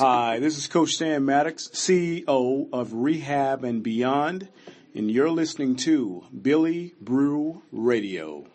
[0.00, 4.48] Hi, this is Coach Sam Maddox, CEO of Rehab and Beyond,
[4.94, 8.46] and you're listening to Billy Brew Radio.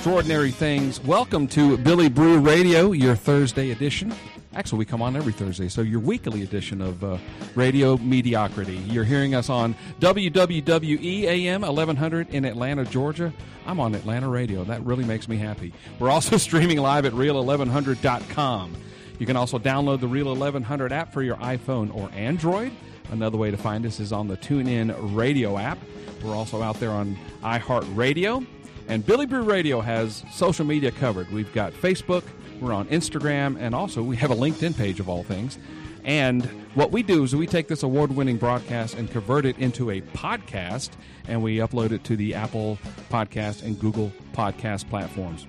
[0.00, 0.98] Extraordinary things.
[1.04, 4.14] Welcome to Billy Brew Radio, your Thursday edition.
[4.54, 7.18] Actually, we come on every Thursday, so your weekly edition of uh,
[7.54, 8.78] Radio Mediocrity.
[8.86, 13.30] You're hearing us on WWWE AM 1100 in Atlanta, Georgia.
[13.66, 14.64] I'm on Atlanta Radio.
[14.64, 15.70] That really makes me happy.
[15.98, 18.76] We're also streaming live at real1100.com.
[19.18, 22.72] You can also download the Real 1100 app for your iPhone or Android.
[23.10, 25.78] Another way to find us is on the TuneIn Radio app.
[26.24, 28.46] We're also out there on iHeartRadio.
[28.90, 31.30] And Billy Brew Radio has social media covered.
[31.30, 32.24] We've got Facebook,
[32.60, 35.60] we're on Instagram, and also we have a LinkedIn page of all things.
[36.02, 36.44] And
[36.74, 40.00] what we do is we take this award winning broadcast and convert it into a
[40.00, 40.90] podcast,
[41.28, 45.46] and we upload it to the Apple Podcast and Google Podcast platforms.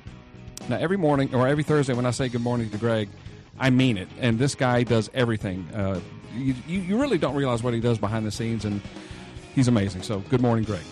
[0.70, 3.10] Now, every morning or every Thursday when I say good morning to Greg,
[3.58, 4.08] I mean it.
[4.20, 5.68] And this guy does everything.
[5.74, 6.00] Uh,
[6.36, 8.82] you, you really don't realize what he does behind the scenes, and
[9.56, 10.04] he's amazing.
[10.04, 10.84] So, good morning, Greg.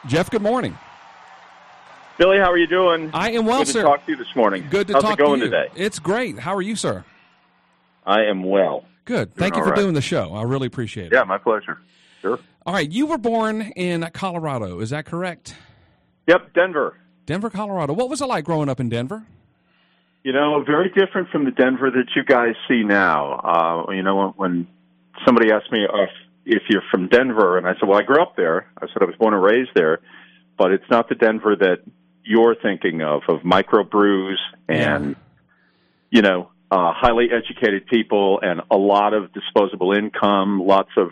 [0.08, 0.78] Jeff, good morning.
[2.20, 3.12] Billy, how are you doing?
[3.14, 3.74] I am well, Good sir.
[3.74, 4.68] Good to talk to you this morning.
[4.70, 5.52] Good to How's talk it going to you.
[5.52, 5.70] today?
[5.78, 6.38] It's great.
[6.38, 7.06] How are you, sir?
[8.06, 8.84] I am well.
[9.06, 9.34] Good.
[9.34, 9.80] Thank you for right.
[9.80, 10.34] doing the show.
[10.36, 11.14] I really appreciate it.
[11.14, 11.80] Yeah, my pleasure.
[12.22, 12.38] Sure.
[12.66, 14.82] All right, you were born in Colorado.
[14.82, 15.56] Is that correct?
[16.28, 16.98] Yep, Denver.
[17.26, 17.94] Denver, Colorado.
[17.94, 19.26] What was it like growing up in Denver?
[20.24, 23.86] You know, very different from the Denver that you guys see now.
[23.88, 24.68] Uh, you know, when, when
[25.26, 26.10] somebody asked me if,
[26.46, 28.70] if you're from Denver, and I said, well, I grew up there.
[28.78, 30.00] I said I was born and raised there,
[30.58, 31.78] but it's not the Denver that
[32.24, 34.38] you're thinking of, of microbrews
[34.68, 35.16] and,
[36.10, 41.12] you know, uh, highly educated people and a lot of disposable income, lots of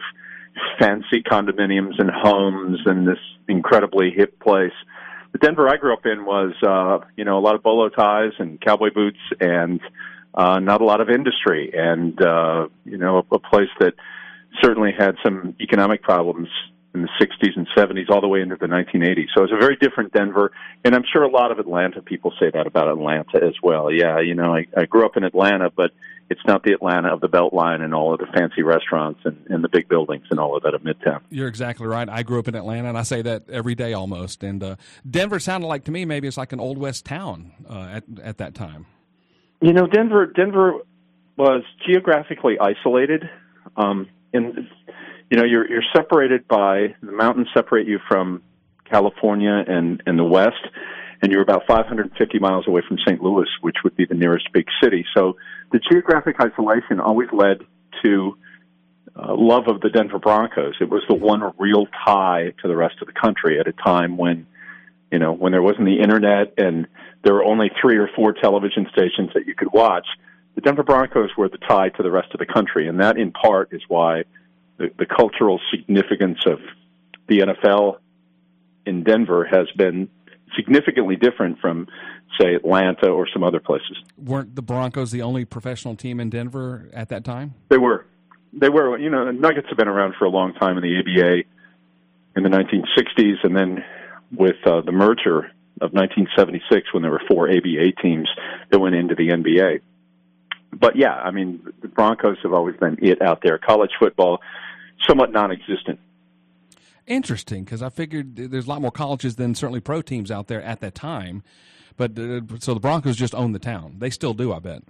[0.80, 4.74] fancy condominiums and homes and this incredibly hip place.
[5.32, 8.34] The Denver I grew up in was, uh, you know, a lot of bolo ties
[8.40, 9.82] and cowboy boots and
[10.34, 13.94] uh, not a lot of industry and, uh, you know, a, a place that
[14.62, 16.50] certainly had some economic problems
[16.94, 19.28] in the 60s and 70s all the way into the 1980s.
[19.36, 20.52] So it's a very different Denver,
[20.84, 23.92] and I'm sure a lot of Atlanta people say that about Atlanta as well.
[23.92, 25.92] Yeah, you know, I, I grew up in Atlanta, but
[26.30, 29.64] it's not the Atlanta of the Beltline and all of the fancy restaurants and, and
[29.64, 31.22] the big buildings and all of that of Midtown.
[31.30, 32.10] You're exactly right.
[32.10, 34.44] I grew up in Atlanta, and I say that every day almost.
[34.44, 34.76] And uh,
[35.10, 38.38] Denver sounded like to me maybe it's like an old west town uh, at at
[38.40, 38.86] that time.
[39.62, 40.74] You know, Denver Denver
[41.38, 43.30] was geographically isolated.
[43.76, 44.68] Um, and
[45.30, 48.42] you know, you're you're separated by the mountains separate you from
[48.90, 50.66] California and and the west,
[51.22, 53.22] and you're about 550 miles away from St.
[53.22, 55.06] Louis, which would be the nearest big city.
[55.16, 55.36] So
[55.72, 57.60] the geographic isolation always led
[58.04, 58.38] to
[59.16, 60.76] uh, love of the Denver Broncos.
[60.80, 64.18] It was the one real tie to the rest of the country at a time
[64.18, 64.46] when,
[65.12, 66.88] you know, when there wasn't the internet and
[67.24, 70.08] there were only three or four television stations that you could watch.
[70.56, 73.32] the Denver Broncos were the tie to the rest of the country, and that in
[73.32, 74.24] part is why
[74.78, 76.60] the, the cultural significance of
[77.28, 77.98] the NFL
[78.86, 80.10] in Denver has been
[80.56, 81.88] significantly different from,
[82.40, 83.98] say, Atlanta or some other places.
[84.18, 87.54] Weren't the Broncos the only professional team in Denver at that time?
[87.70, 88.06] They were.
[88.54, 88.98] They were.
[88.98, 91.44] You know, the Nuggets have been around for a long time in the ABA
[92.36, 93.84] in the 1960s, and then
[94.32, 98.30] with uh, the merger of 1976, when there were four ABA teams
[98.72, 99.82] that went into the NBA.
[100.80, 103.58] But yeah, I mean, the Broncos have always been it out there.
[103.58, 104.40] College football,
[105.08, 106.00] somewhat non-existent
[107.08, 110.62] Interesting, because I figured there's a lot more colleges than certainly pro teams out there
[110.62, 111.42] at that time.
[111.96, 113.96] But uh, so the Broncos just own the town.
[114.00, 114.84] They still do, I bet.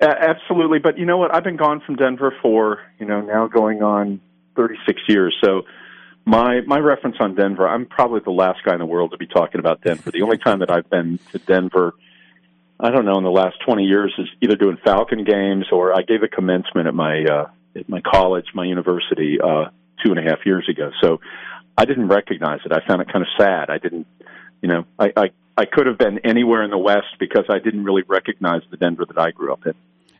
[0.00, 1.34] Uh, absolutely, but you know what?
[1.34, 4.20] I've been gone from Denver for you know now going on
[4.54, 5.36] 36 years.
[5.44, 5.62] So
[6.24, 9.26] my my reference on Denver, I'm probably the last guy in the world to be
[9.26, 10.12] talking about Denver.
[10.12, 11.94] The only time that I've been to Denver,
[12.80, 16.02] I don't know, in the last 20 years is either doing Falcon games or I
[16.02, 19.38] gave a commencement at my uh, at my college, my university.
[19.42, 19.66] Uh,
[20.04, 20.90] two and a half years ago.
[21.02, 21.20] So
[21.76, 22.72] I didn't recognize it.
[22.72, 23.70] I found it kind of sad.
[23.70, 24.06] I didn't,
[24.62, 27.84] you know, I, I, I could have been anywhere in the West because I didn't
[27.84, 29.74] really recognize the Denver that I grew up in.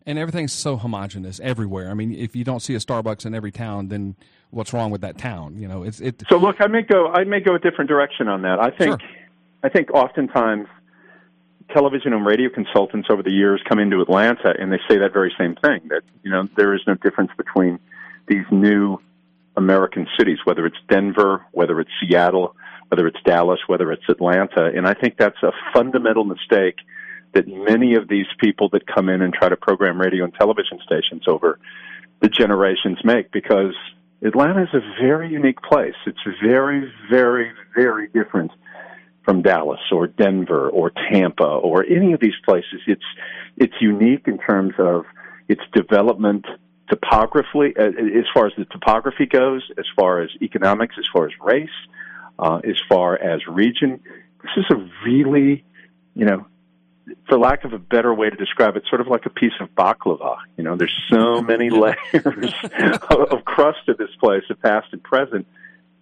[0.06, 1.90] And everything's so homogenous everywhere.
[1.90, 4.16] I mean, if you don't see a Starbucks in every town, then
[4.50, 5.56] what's wrong with that town?
[5.58, 6.22] You know, it's it.
[6.28, 8.60] So look, I may go, I may go a different direction on that.
[8.60, 9.10] I think, Sure.
[9.62, 10.68] I think oftentimes
[11.72, 15.34] television and radio consultants over the years come into Atlanta and they say that very
[15.38, 17.78] same thing that you know there is no difference between
[18.26, 18.98] these new
[19.56, 22.56] American cities, whether it's Denver, whether it's Seattle,
[22.88, 24.66] whether it's Dallas, whether it's Atlanta.
[24.74, 26.76] And I think that's a fundamental mistake
[27.32, 30.78] that many of these people that come in and try to program radio and television
[30.84, 31.58] stations over
[32.20, 33.74] the generations make because
[34.22, 35.94] Atlanta is a very unique place.
[36.06, 38.52] It's very, very, very different
[39.24, 42.80] from Dallas or Denver or Tampa or any of these places.
[42.86, 43.04] It's
[43.56, 45.04] it's unique in terms of
[45.48, 46.44] its development
[46.88, 51.32] topographically, uh, as far as the topography goes, as far as economics, as far as
[51.40, 51.68] race,
[52.38, 54.00] uh, as far as region.
[54.42, 55.64] This is a really,
[56.14, 56.46] you know,
[57.28, 59.68] for lack of a better way to describe it, sort of like a piece of
[59.74, 60.36] baklava.
[60.56, 61.96] You know, there's so many layers
[63.10, 65.46] of crust to this place, of past and present,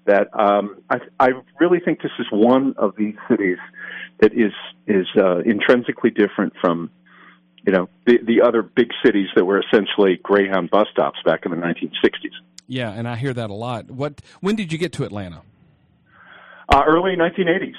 [0.04, 1.28] that um, I, I
[1.60, 3.58] really think this is one of these cities
[4.20, 4.52] that is
[4.86, 6.90] is uh, intrinsically different from
[7.64, 11.50] you know the the other big cities that were essentially Greyhound bus stops back in
[11.52, 12.32] the 1960s.
[12.66, 13.90] Yeah, and I hear that a lot.
[13.90, 14.20] What?
[14.40, 15.42] When did you get to Atlanta?
[16.68, 17.74] Uh, early 1980s.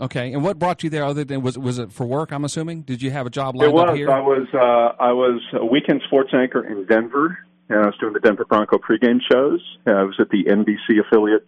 [0.00, 1.04] Okay, and what brought you there?
[1.04, 2.32] Other than was was it for work?
[2.32, 2.82] I'm assuming.
[2.82, 3.88] Did you have a job lined It was.
[3.90, 4.10] up here?
[4.10, 4.46] I was.
[4.54, 7.38] Uh, I was a weekend sports anchor in Denver,
[7.68, 9.60] and I was doing the Denver Bronco pregame shows.
[9.86, 11.46] Uh, I was at the NBC affiliate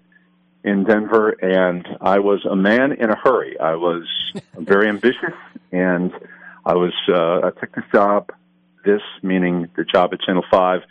[0.65, 3.59] in Denver, and I was a man in a hurry.
[3.59, 4.05] I was
[4.59, 5.35] very ambitious,
[5.73, 6.13] and
[6.65, 6.93] I was.
[7.09, 8.31] Uh, I took this job,
[8.85, 10.83] this meaning the job at Channel Five,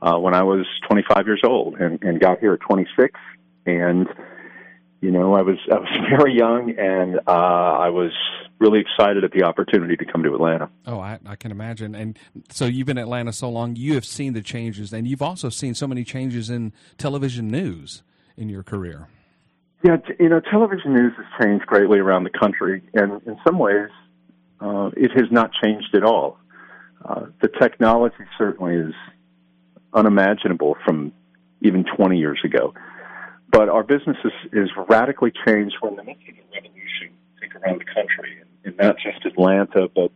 [0.00, 3.18] uh, when I was 25 years old, and, and got here at 26,
[3.66, 4.06] and
[5.00, 8.12] you know, I was I was very young, and uh, I was
[8.60, 10.68] really excited at the opportunity to come to Atlanta.
[10.84, 11.94] Oh, I, I can imagine.
[11.94, 12.18] And
[12.50, 15.48] so you've been in Atlanta so long, you have seen the changes, and you've also
[15.48, 18.02] seen so many changes in television news
[18.38, 19.08] in your career.
[19.84, 23.90] Yeah, you know, television news has changed greatly around the country, and in some ways,
[24.60, 26.38] uh, it has not changed at all.
[27.04, 28.94] Uh, the technology certainly is
[29.92, 31.12] unimaginable from
[31.62, 32.74] even 20 years ago.
[33.50, 35.76] But our business is, is radically changed.
[35.80, 39.88] We're in the midst of a revolution, think, around the country, and not just Atlanta,
[39.94, 40.10] but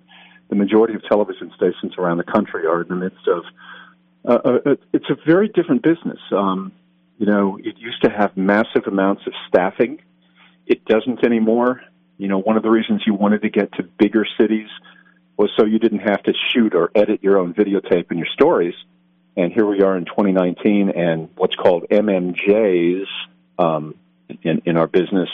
[0.49, 3.45] the majority of television stations around the country are in the midst of.
[4.25, 6.19] Uh, uh, it's a very different business.
[6.31, 6.73] Um,
[7.23, 10.03] you know, it used to have massive amounts of staffing.
[10.67, 11.81] It doesn't anymore.
[12.19, 14.67] You know, one of the reasons you wanted to get to bigger cities
[15.37, 18.75] was so you didn't have to shoot or edit your own videotape and your stories.
[19.37, 23.07] And here we are in 2019, and what's called MMJs
[23.57, 23.95] um,
[24.43, 25.29] in, in our business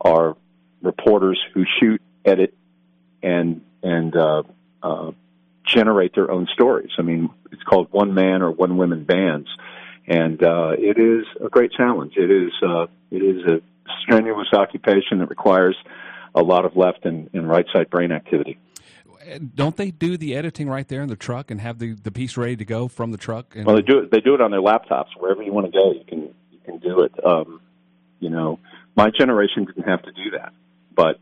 [0.00, 0.36] are
[0.82, 2.52] reporters who shoot, edit,
[3.22, 4.42] and and uh,
[4.82, 5.12] uh,
[5.64, 6.90] generate their own stories.
[6.98, 9.48] I mean, it's called one man or one woman bands,
[10.08, 12.14] and uh, it is a great challenge.
[12.16, 13.60] It is uh, it is a
[14.02, 15.76] strenuous occupation that requires
[16.34, 18.58] a lot of left and, and right side brain activity.
[19.54, 22.38] Don't they do the editing right there in the truck and have the, the piece
[22.38, 23.54] ready to go from the truck?
[23.54, 24.10] And, Well, they do it.
[24.10, 25.08] They do it on their laptops.
[25.18, 27.12] Wherever you want to go, you can you can do it.
[27.24, 27.60] Um,
[28.20, 28.58] you know,
[28.96, 30.54] my generation didn't have to do that,
[30.94, 31.20] but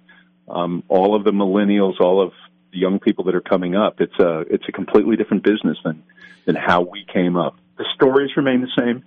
[0.48, 2.32] um, all of the millennials, all of
[2.72, 6.04] the young people that are coming up, it's a it's a completely different business than
[6.44, 7.56] than how we came up.
[7.78, 9.04] The stories remain the same,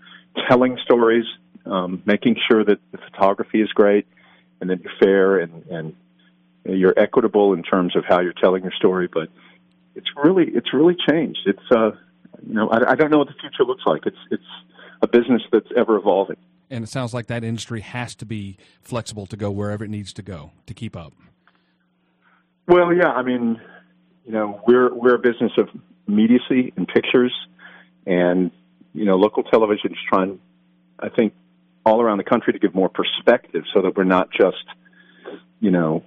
[0.48, 1.26] telling stories,
[1.66, 4.08] um, making sure that the photography is great,
[4.62, 5.96] and that you're fair and and
[6.66, 9.30] you're equitable in terms of how you're telling your story, but
[9.96, 11.40] it's really it's really changed.
[11.46, 11.92] It's uh,
[12.46, 14.06] you know I, I don't know what the future looks like.
[14.06, 14.44] It's it's
[15.02, 16.38] a business that's ever evolving.
[16.72, 20.14] And it sounds like that industry has to be flexible to go wherever it needs
[20.14, 21.14] to go to keep up.
[22.68, 23.60] Well, yeah, I mean,
[24.26, 25.70] you know, we're we're a business of
[26.08, 27.34] immediacy and pictures,
[28.06, 28.52] and
[28.94, 30.40] you know, local television is trying,
[31.00, 31.34] I think,
[31.86, 34.66] all around the country to give more perspective, so that we're not just,
[35.60, 36.04] you know,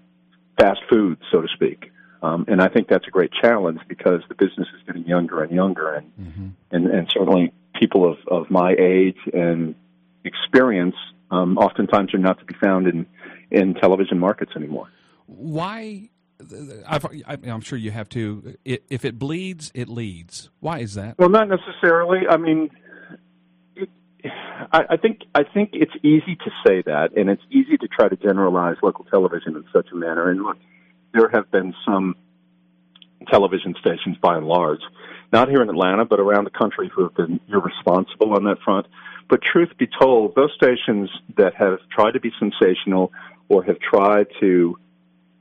[0.58, 1.90] fast food, so to speak.
[2.22, 5.50] Um, and I think that's a great challenge because the business is getting younger and
[5.52, 6.48] younger, and mm-hmm.
[6.70, 9.74] and, and certainly people of, of my age and
[10.24, 10.94] experience
[11.30, 13.06] um, oftentimes are not to be found in
[13.50, 14.88] in television markets anymore.
[15.26, 16.10] Why?
[16.86, 18.56] I've, I'm sure you have to.
[18.64, 20.50] If it bleeds, it leads.
[20.60, 21.18] Why is that?
[21.18, 22.26] Well, not necessarily.
[22.28, 22.70] I mean,
[23.76, 23.88] it,
[24.72, 28.08] I, I think I think it's easy to say that, and it's easy to try
[28.08, 30.30] to generalize local television in such a manner.
[30.30, 30.56] And look,
[31.12, 32.16] there have been some
[33.30, 34.80] television stations, by and large,
[35.32, 38.86] not here in Atlanta, but around the country, who have been irresponsible on that front.
[39.28, 43.12] But truth be told, those stations that have tried to be sensational
[43.48, 44.76] or have tried to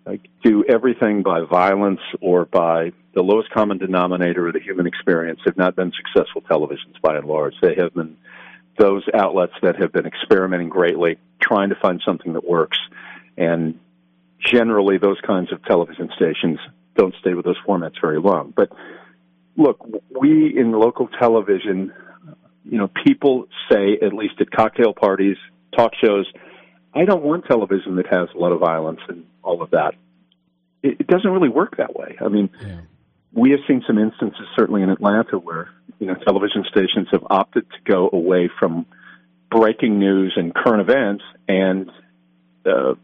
[0.06, 5.40] like, do everything by violence or by the lowest common denominator of the human experience
[5.46, 7.54] have not been successful televisions by and large.
[7.62, 8.18] They have been
[8.78, 12.78] those outlets that have been experimenting greatly, trying to find something that works.
[13.38, 13.80] And
[14.40, 16.60] generally, those kinds of television stations
[16.96, 18.54] don't stay with those formats very long.
[18.56, 18.72] But
[19.56, 19.86] look,
[20.20, 21.94] we in local television,
[22.66, 25.38] you know, people say, at least at cocktail parties,
[25.76, 26.26] talk shows,
[26.94, 29.96] I don't want television that has a lot of violence and all of that.
[30.84, 32.18] It, it doesn't really work that way.
[32.20, 32.82] I mean, yeah.
[33.34, 35.70] we have seen some instances, certainly in Atlanta, where
[36.00, 38.86] you know television stations have opted to go away from
[39.50, 41.90] breaking news and current events, and
[42.66, 42.96] uh,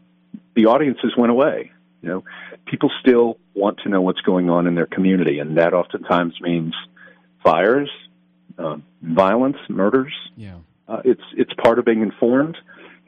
[0.54, 1.70] the audiences went away.
[2.02, 2.24] You know,
[2.66, 6.74] people still want to know what's going on in their community, and that oftentimes means
[7.42, 7.90] fires,
[8.58, 10.14] uh, violence, murders.
[10.36, 12.56] Yeah, uh, it's it's part of being informed,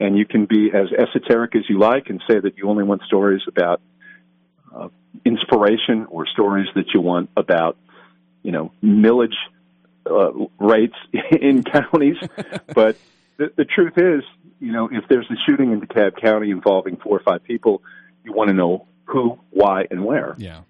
[0.01, 3.03] and you can be as esoteric as you like and say that you only want
[3.03, 3.81] stories about
[4.75, 4.89] uh,
[5.23, 7.77] inspiration or stories that you want about,
[8.41, 9.35] you know, millage
[10.09, 10.95] uh, rates
[11.31, 12.17] in counties,
[12.73, 12.97] but
[13.37, 14.23] the, the truth is,
[14.59, 17.83] you know, if there's a shooting in DeKalb County involving four or five people,
[18.23, 20.35] you want to know who, why, and where.
[20.37, 20.61] Yeah,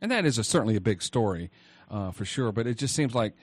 [0.00, 1.50] and that is a, certainly a big story
[1.90, 2.52] uh, for sure.
[2.52, 3.34] But it just seems like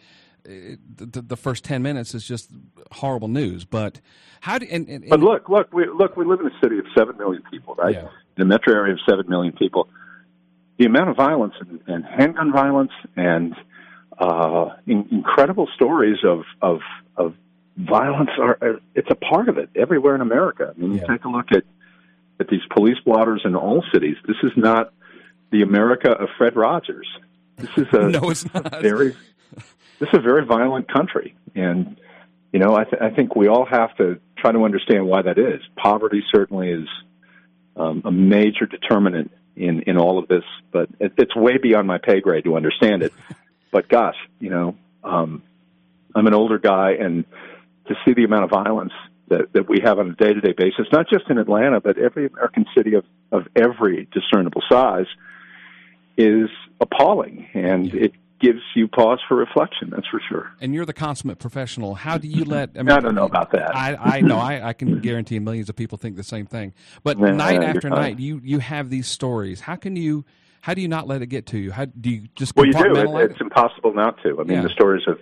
[0.46, 2.50] it, the, the, first ten minutes is just
[2.92, 3.66] horrible news.
[3.66, 4.02] But
[4.42, 4.68] how do?
[4.70, 6.18] And, and, and but look, look, we look.
[6.18, 7.96] We live in a city of seven million people, right?
[7.96, 8.08] Yeah.
[8.36, 9.88] In a metro area of seven million people,
[10.78, 13.56] the amount of violence and, and handgun violence and
[14.18, 16.82] uh, in, incredible stories of of
[17.16, 17.36] of
[17.78, 20.74] violence are it's a part of it everywhere in America.
[20.76, 21.02] I mean, yeah.
[21.02, 21.64] you take a look at
[22.40, 24.18] at these police blotters in all cities.
[24.28, 24.94] This is not
[25.52, 27.08] the America of Fred Rogers.
[27.58, 28.82] This is a no, it's not.
[28.82, 29.16] very
[30.00, 32.00] this is a very violent country, and
[32.52, 35.38] you know I, th- I think we all have to try to understand why that
[35.38, 35.62] is.
[35.76, 36.88] Poverty certainly is
[37.76, 41.98] um, a major determinant in in all of this, but it, it's way beyond my
[41.98, 43.14] pay grade to understand it.
[43.72, 45.42] But gosh, you know, um,
[46.16, 47.26] I'm an older guy, and
[47.88, 48.94] to see the amount of violence
[49.30, 51.98] that, that we have on a day to day basis, not just in Atlanta, but
[51.98, 55.08] every American city of, of every discernible size,
[56.18, 57.48] is appalling.
[57.54, 60.52] And it gives you pause for reflection, that's for sure.
[60.60, 61.96] And you're the consummate professional.
[61.96, 62.72] How do you let.
[62.76, 63.76] I, mean, I don't know about that.
[63.76, 64.38] I, I know.
[64.38, 66.74] I, I can guarantee millions of people think the same thing.
[67.04, 69.62] But yeah, night yeah, after night, you, you have these stories.
[69.62, 70.26] How can you.
[70.62, 71.72] How do you not let it get to you?
[71.74, 73.18] How do you just well, you do.
[73.18, 74.40] It, it's impossible not to.
[74.40, 75.20] I mean, the stories of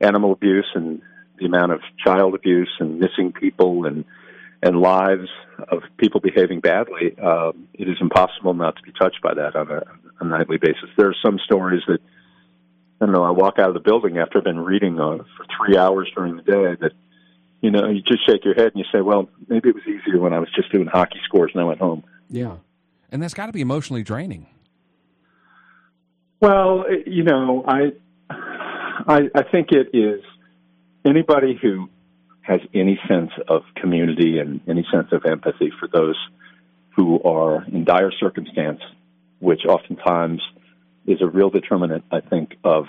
[0.00, 1.02] animal abuse and
[1.38, 4.04] the amount of child abuse and missing people and
[4.62, 5.28] and lives
[5.68, 9.70] of people behaving badly, um, it is impossible not to be touched by that on
[9.70, 9.82] a,
[10.20, 10.88] a nightly basis.
[10.96, 11.98] There are some stories that
[13.02, 13.24] I don't know.
[13.24, 16.36] I walk out of the building after I've been reading uh, for three hours during
[16.36, 16.92] the day that
[17.60, 20.20] you know you just shake your head and you say, well, maybe it was easier
[20.20, 22.04] when I was just doing hockey scores and I went home.
[22.30, 22.58] Yeah,
[23.10, 24.46] and that's got to be emotionally draining.
[26.40, 27.90] Well, you know, I
[28.30, 30.22] I, I think it is
[31.04, 31.88] anybody who
[32.42, 36.16] has any sense of community and any sense of empathy for those
[36.94, 38.80] who are in dire circumstance,
[39.40, 40.40] which oftentimes
[41.06, 42.86] is a real determinant, I think, of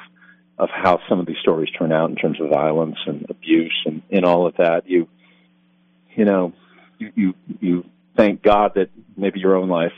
[0.59, 4.03] of how some of these stories turn out in terms of violence and abuse and,
[4.11, 4.87] and all of that.
[4.87, 5.07] You
[6.15, 6.53] you know,
[6.99, 9.93] you, you you thank God that maybe your own life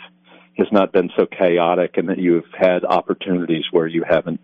[0.57, 4.39] has not been so chaotic and that you've had opportunities where you haven't,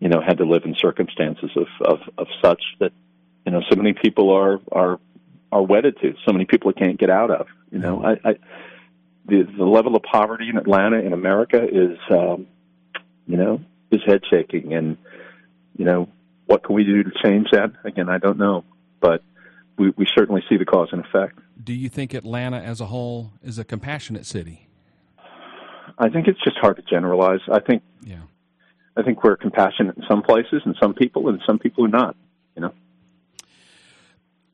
[0.00, 2.92] you know, had to live in circumstances of, of, of such that
[3.44, 5.00] you know so many people are are
[5.50, 8.34] are wedded to so many people can't get out of you know i, I
[9.26, 12.46] the the level of poverty in atlanta in america is um
[13.26, 13.60] you know,
[13.90, 14.74] his head shaking.
[14.74, 14.96] And,
[15.76, 16.08] you know,
[16.46, 17.72] what can we do to change that?
[17.84, 18.64] Again, I don't know.
[19.00, 19.22] But
[19.78, 21.38] we, we certainly see the cause and effect.
[21.62, 24.68] Do you think Atlanta as a whole is a compassionate city?
[25.98, 27.40] I think it's just hard to generalize.
[27.50, 28.22] I think Yeah.
[28.96, 32.16] I think we're compassionate in some places and some people and some people are not,
[32.54, 32.72] you know.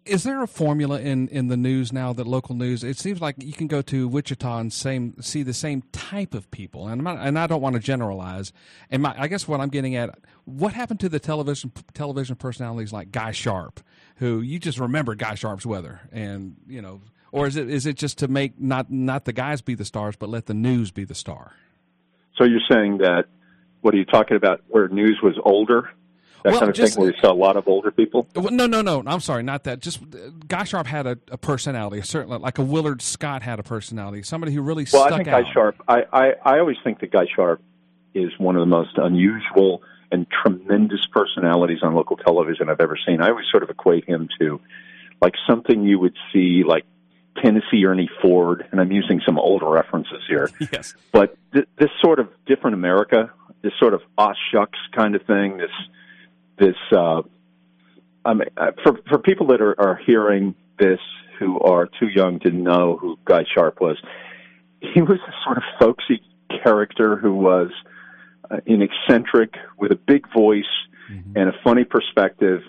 [0.09, 2.83] Is there a formula in, in the news now that local news?
[2.83, 6.51] It seems like you can go to Wichita and same see the same type of
[6.51, 8.53] people, and not, and I don't want to generalize.
[8.91, 12.93] And my, I guess what I'm getting at, what happened to the television television personalities
[12.93, 13.81] like Guy Sharpe,
[14.17, 17.97] who you just remember Guy Sharpe's weather, and you know, or is it is it
[17.97, 21.05] just to make not not the guys be the stars, but let the news be
[21.05, 21.53] the star?
[22.37, 23.27] So you're saying that
[23.81, 25.91] what are you talking about where news was older?
[26.45, 28.29] That Well, kind of just- thing where you saw a lot of older people?
[28.37, 29.03] Well, No, no, no.
[29.07, 29.81] I'm sorry, not that.
[29.81, 33.59] Just uh, Guy Sharpe had a, a personality, a certain like a Willard Scott had
[33.59, 34.23] a personality.
[34.23, 35.45] Somebody who really Well, stuck I think out.
[35.45, 35.83] Guy Sharpe.
[35.89, 37.61] I, I I always think that Guy Sharpe
[38.15, 43.21] is one of the most unusual and tremendous personalities on local television I've ever seen.
[43.21, 44.61] I always sort of equate him to
[45.21, 46.85] like something you would see like
[47.43, 50.49] Tennessee Ernie Ford, and I'm using some older references here.
[50.73, 50.95] Yes.
[51.13, 53.31] but th- this sort of different America,
[53.63, 55.71] this sort of ah shucks kind of thing, this
[56.59, 57.23] this uh,
[58.25, 61.01] I mean, uh, for for people that are, are hearing this
[61.39, 63.97] who are too young to know who Guy Sharpe was,
[64.81, 66.23] he was a sort of folksy
[66.63, 67.71] character who was
[68.51, 70.65] uh, an eccentric with a big voice
[71.37, 72.63] and a funny perspective.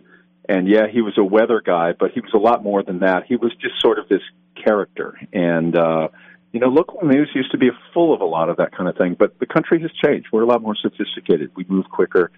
[0.48, 3.26] And yeah, he was a weather guy, but he was a lot more than that.
[3.28, 4.22] He was just sort of this
[4.56, 5.20] character.
[5.34, 6.08] And, uh,
[6.52, 8.98] you know, local news used to be full of a lot of that kind of
[8.98, 10.30] thing, but the country has changed.
[10.32, 11.52] We're a lot more sophisticated.
[11.56, 12.32] We move quicker.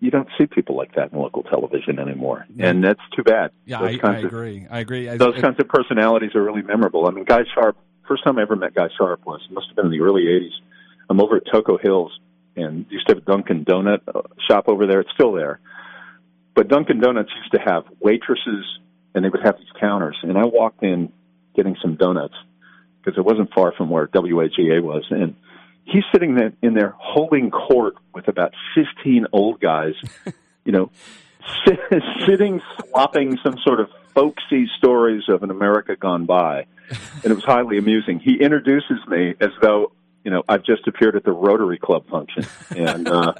[0.00, 2.46] You don't see people like that in local television anymore.
[2.58, 3.50] And that's too bad.
[3.64, 4.66] Yeah, I, I of agree.
[4.70, 5.08] I agree.
[5.08, 7.06] I- those it- kinds of personalities are really memorable.
[7.06, 7.76] I mean, Guy Sharpe.
[8.06, 10.50] First time I ever met Guy Sharpe was must have been in the early '80s.
[11.08, 12.10] I'm over at Toco Hills
[12.56, 15.00] and used to have a Dunkin' Donut uh, shop over there.
[15.00, 15.60] It's still there,
[16.54, 18.64] but Dunkin' Donuts used to have waitresses,
[19.14, 20.16] and they would have these counters.
[20.22, 21.12] And I walked in
[21.54, 22.34] getting some donuts
[22.98, 25.36] because it wasn't far from where WAGA was, and
[25.90, 29.94] he's sitting there in there holding court with about 15 old guys,
[30.64, 30.90] you know,
[31.64, 31.78] sit,
[32.26, 36.66] sitting swapping some sort of folksy stories of an America gone by,
[37.22, 38.20] and it was highly amusing.
[38.20, 39.92] He introduces me as though
[40.24, 43.34] you know I've just appeared at the Rotary Club function, and uh,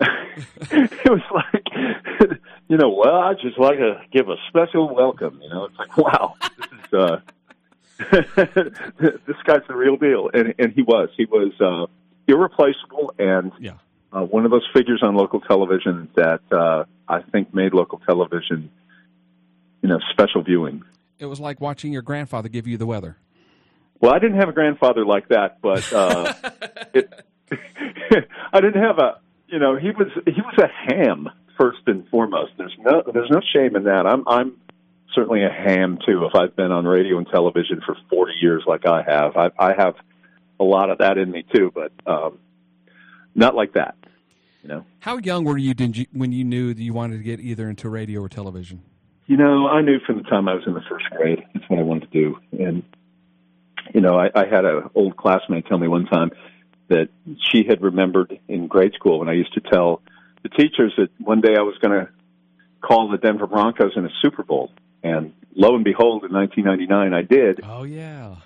[0.00, 5.40] it was like, you know, well, I just like to give a special welcome.
[5.42, 6.92] You know, it's like, wow, this is.
[6.92, 7.20] uh
[7.98, 11.10] this guy's the real deal, and and he was.
[11.16, 11.86] He was uh,
[12.26, 13.74] irreplaceable, and yeah.
[14.12, 18.70] uh, one of those figures on local television that uh, I think made local television,
[19.82, 20.82] you know, special viewing.
[21.18, 23.16] It was like watching your grandfather give you the weather.
[24.00, 26.34] Well, I didn't have a grandfather like that, but uh,
[26.94, 27.12] it,
[28.52, 29.20] I didn't have a.
[29.46, 32.52] You know, he was he was a ham first and foremost.
[32.58, 34.06] There's no there's no shame in that.
[34.06, 34.56] I'm I'm
[35.14, 36.24] certainly a ham too.
[36.24, 39.74] If I've been on radio and television for 40 years, like I have, I, I
[39.76, 39.94] have
[40.58, 42.38] a lot of that in me too, but um,
[43.34, 43.96] not like that.
[44.62, 44.84] You know.
[45.00, 47.88] How young were you, you when you knew that you wanted to get either into
[47.88, 48.82] radio or television?
[49.26, 51.78] You know, I knew from the time I was in the first grade that's what
[51.78, 52.82] I wanted to do, and
[53.92, 56.30] you know, I, I had an old classmate tell me one time
[56.88, 57.08] that
[57.50, 60.02] she had remembered in grade school when I used to tell
[60.42, 62.08] the teachers that one day I was going to
[62.80, 64.70] call the Denver Broncos in a Super Bowl,
[65.04, 68.36] and lo and behold, in 1999, I did Oh yeah.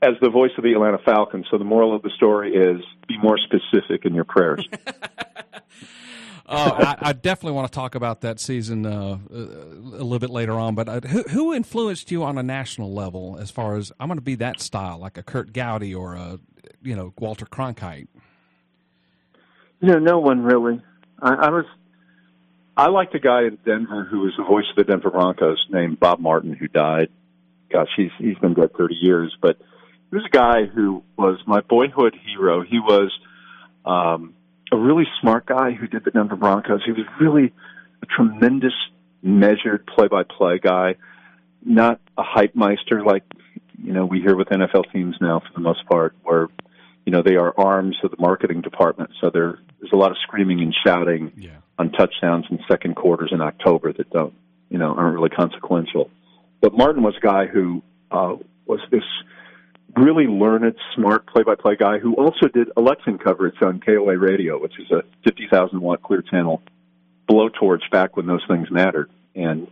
[0.00, 1.46] as the voice of the Atlanta Falcons.
[1.50, 4.66] So the moral of the story is: be more specific in your prayers.
[6.46, 10.28] Oh, I, I definitely want to talk about that season uh, a a little bit
[10.28, 10.74] later on.
[10.74, 14.18] But uh, who, who influenced you on a national level as far as I'm going
[14.18, 16.38] to be that style, like a Curt Gowdy or a
[16.82, 18.08] you know Walter Cronkite?
[19.80, 20.82] You know, no one really.
[21.22, 21.64] I, I was.
[22.76, 26.00] I liked a guy in Denver who was the voice of the Denver Broncos named
[26.00, 27.08] Bob Martin, who died.
[27.70, 29.58] Gosh, he's he's been dead thirty years, but
[30.10, 32.62] he was a guy who was my boyhood hero.
[32.62, 33.12] He was
[33.84, 34.34] um,
[34.72, 36.82] a really smart guy who did the Denver Broncos.
[36.84, 37.52] He was really
[38.02, 38.74] a tremendous,
[39.22, 40.96] measured play-by-play guy,
[41.64, 43.22] not a hype meister like
[43.82, 46.48] you know we hear with NFL teams now for the most part, where
[47.06, 49.10] you know they are arms of the marketing department.
[49.20, 51.58] So there, there's a lot of screaming and shouting Yeah.
[51.78, 54.34] On touchdowns in second quarters in October that don't,
[54.70, 56.10] you know, aren't really consequential.
[56.60, 59.02] But Martin was a guy who uh, was this
[59.96, 64.90] really learned, smart play-by-play guy who also did election coverage on KOA radio, which is
[64.90, 66.62] a 50,000 watt clear channel
[67.28, 69.10] blowtorch back when those things mattered.
[69.34, 69.68] And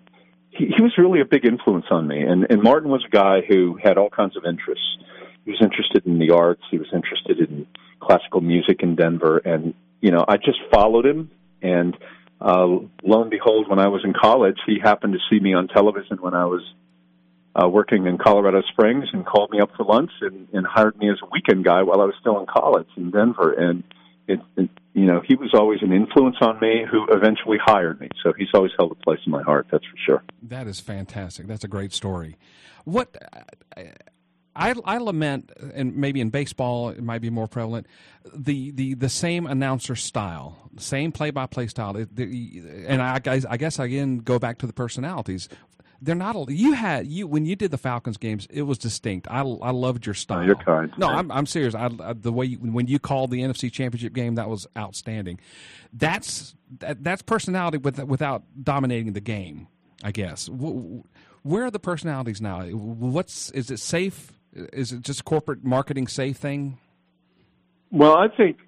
[0.51, 2.23] he, he was really a big influence on me.
[2.23, 4.99] And, and Martin was a guy who had all kinds of interests.
[5.45, 6.62] He was interested in the arts.
[6.71, 7.67] He was interested in
[8.01, 11.31] classical music in Denver, and you know, I just followed him,
[11.62, 11.96] and
[12.40, 12.66] uh,
[13.05, 16.18] lo and behold, when I was in college, he happened to see me on television
[16.20, 16.62] when I was
[17.55, 21.11] uh, working in Colorado Springs and called me up for lunch and, and hired me
[21.11, 23.53] as a weekend guy while I was still in college in Denver.
[23.53, 23.85] And
[24.27, 28.09] it, it, you know, he was always an influence on me who eventually hired me.
[28.25, 29.68] So he's always held a place in my heart.
[29.70, 30.22] That's for sure.
[30.42, 31.46] That is fantastic.
[31.46, 32.37] That's a great story.
[32.85, 33.16] What
[34.55, 37.87] I, I lament, and maybe in baseball it might be more prevalent,
[38.35, 41.97] the, the, the same announcer style, same play by play style.
[41.97, 45.49] And I, I guess again go back to the personalities
[46.03, 46.51] they're not.
[46.51, 48.49] You had you when you did the Falcons games.
[48.51, 49.29] It was distinct.
[49.31, 50.41] I, I loved your style.
[50.41, 50.93] Oh, you're kind.
[50.99, 51.77] No, I'm I'm serious.
[51.77, 55.38] I, I, the way you, when you called the NFC Championship game, that was outstanding.
[55.93, 59.69] That's that, that's personality with, without dominating the game.
[60.03, 60.49] I guess.
[60.49, 62.62] Where are the personalities now?
[62.65, 64.33] What's is it safe?
[64.55, 66.79] Is it just corporate marketing safe thing?
[67.91, 68.59] Well, I think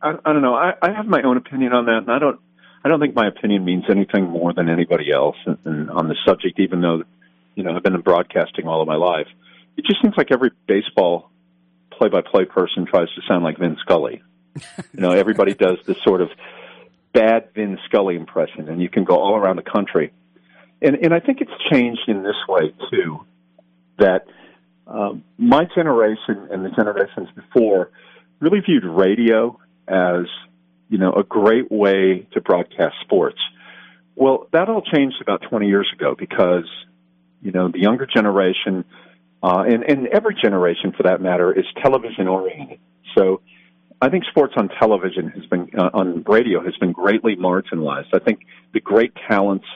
[0.00, 0.54] I, I don't know.
[0.54, 2.40] I, I have my own opinion on that, and I don't
[2.84, 6.16] I don't think my opinion means anything more than anybody else and, and on the
[6.26, 7.02] subject, even though,
[7.54, 9.26] you know, I've been in broadcasting all of my life.
[9.76, 11.30] It just seems like every baseball
[11.92, 14.22] play-by-play person tries to sound like Vin Scully.
[14.56, 16.30] you know, everybody does this sort of
[17.12, 20.12] bad Vin Scully impression, and you can go all around the country.
[20.80, 23.26] And and I think it's changed in this way too,
[23.98, 24.26] that
[24.88, 27.90] um, my generation and the generations before
[28.40, 30.26] really viewed radio as
[30.88, 33.38] you know, a great way to broadcast sports.
[34.16, 36.68] Well, that all changed about 20 years ago because,
[37.42, 38.84] you know, the younger generation,
[39.42, 42.80] uh, and, and every generation for that matter, is television oriented.
[43.16, 43.42] So
[44.00, 48.08] I think sports on television has been, uh, on radio has been greatly marginalized.
[48.14, 48.40] I think
[48.72, 49.66] the great talents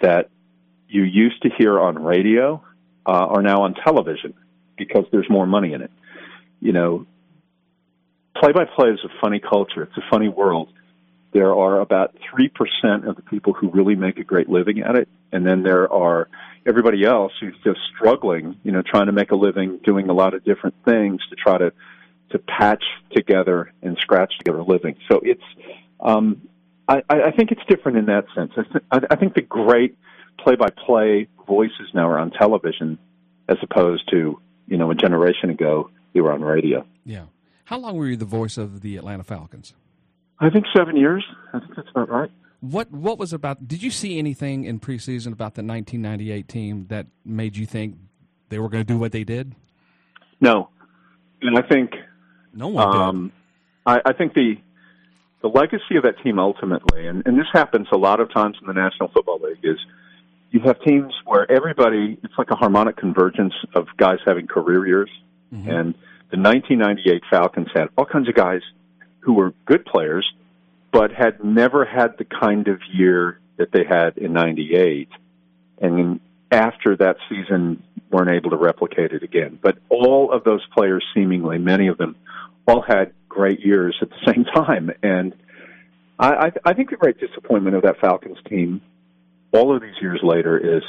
[0.00, 0.30] that
[0.88, 2.62] you used to hear on radio
[3.06, 4.34] uh, are now on television
[4.76, 5.90] because there's more money in it.
[6.60, 7.06] You know,
[8.36, 9.82] play by play is a funny culture.
[9.82, 10.72] It's a funny world.
[11.32, 15.08] There are about 3% of the people who really make a great living at it.
[15.32, 16.28] And then there are
[16.66, 20.34] everybody else who's just struggling, you know, trying to make a living, doing a lot
[20.34, 21.72] of different things to try to,
[22.30, 24.96] to patch together and scratch together a living.
[25.10, 25.42] So it's,
[26.00, 26.48] um,
[26.88, 28.52] I, I think it's different in that sense.
[28.56, 29.96] I, th- I think the great
[30.38, 32.98] play-by-play voices now are on television,
[33.48, 36.84] as opposed to you know a generation ago they were on radio.
[37.04, 37.26] Yeah.
[37.64, 39.74] How long were you the voice of the Atlanta Falcons?
[40.38, 41.24] I think seven years.
[41.52, 42.30] I think that's about right.
[42.60, 43.66] What What was about?
[43.66, 47.96] Did you see anything in preseason about the 1998 team that made you think
[48.48, 49.54] they were going to do what they did?
[50.40, 50.68] No,
[51.42, 51.92] and I think
[52.52, 53.32] no one um,
[53.84, 54.56] I, I think the
[55.42, 58.66] the legacy of that team ultimately, and, and this happens a lot of times in
[58.66, 59.78] the National Football League, is
[60.50, 65.10] you have teams where everybody it's like a harmonic convergence of guys having career years,
[65.52, 65.68] mm-hmm.
[65.68, 65.94] and
[66.30, 68.62] the 1998 Falcons had all kinds of guys
[69.20, 70.26] who were good players,
[70.92, 75.08] but had never had the kind of year that they had in 98.
[75.80, 79.58] And after that season, weren't able to replicate it again.
[79.60, 82.16] But all of those players, seemingly, many of them,
[82.66, 84.90] all had great years at the same time.
[85.02, 85.34] And
[86.18, 88.80] I, I, I think the great disappointment of that Falcons team,
[89.56, 90.82] all of these years later, is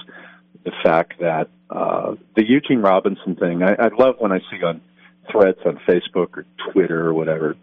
[0.64, 3.64] the fact that uh, the Eugene Robinson thing.
[3.64, 4.82] I, I love when I see on
[5.32, 7.56] threads on Facebook or Twitter or whatever.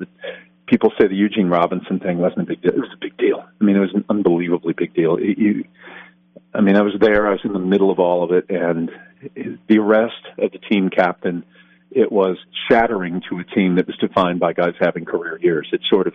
[0.66, 2.72] People say the Eugene Robinson thing wasn't a big deal.
[2.72, 3.44] It was a big deal.
[3.60, 5.16] I mean, it was an unbelievably big deal.
[5.16, 5.64] It, you,
[6.52, 7.26] I mean, I was there.
[7.26, 8.90] I was in the middle of all of it, and
[9.68, 11.44] the arrest of the team captain.
[11.90, 12.36] It was
[12.68, 15.68] shattering to a team that was defined by guys having career years.
[15.72, 16.14] It sort of,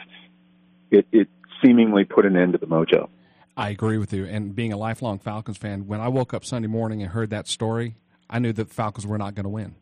[0.92, 1.30] it, it
[1.64, 3.08] seemingly put an end to the mojo.
[3.60, 4.26] I agree with you.
[4.26, 7.46] And being a lifelong Falcons fan, when I woke up Sunday morning and heard that
[7.46, 7.98] story,
[8.30, 9.76] I knew the Falcons were not going to win.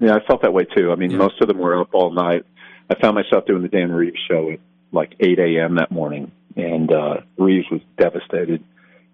[0.00, 0.90] Yeah, I felt that way too.
[0.90, 1.18] I mean, yeah.
[1.18, 2.44] most of them were up all night.
[2.90, 4.58] I found myself doing the Dan Reeves show at
[4.90, 5.76] like 8 a.m.
[5.76, 8.64] that morning, and uh, Reeves was devastated,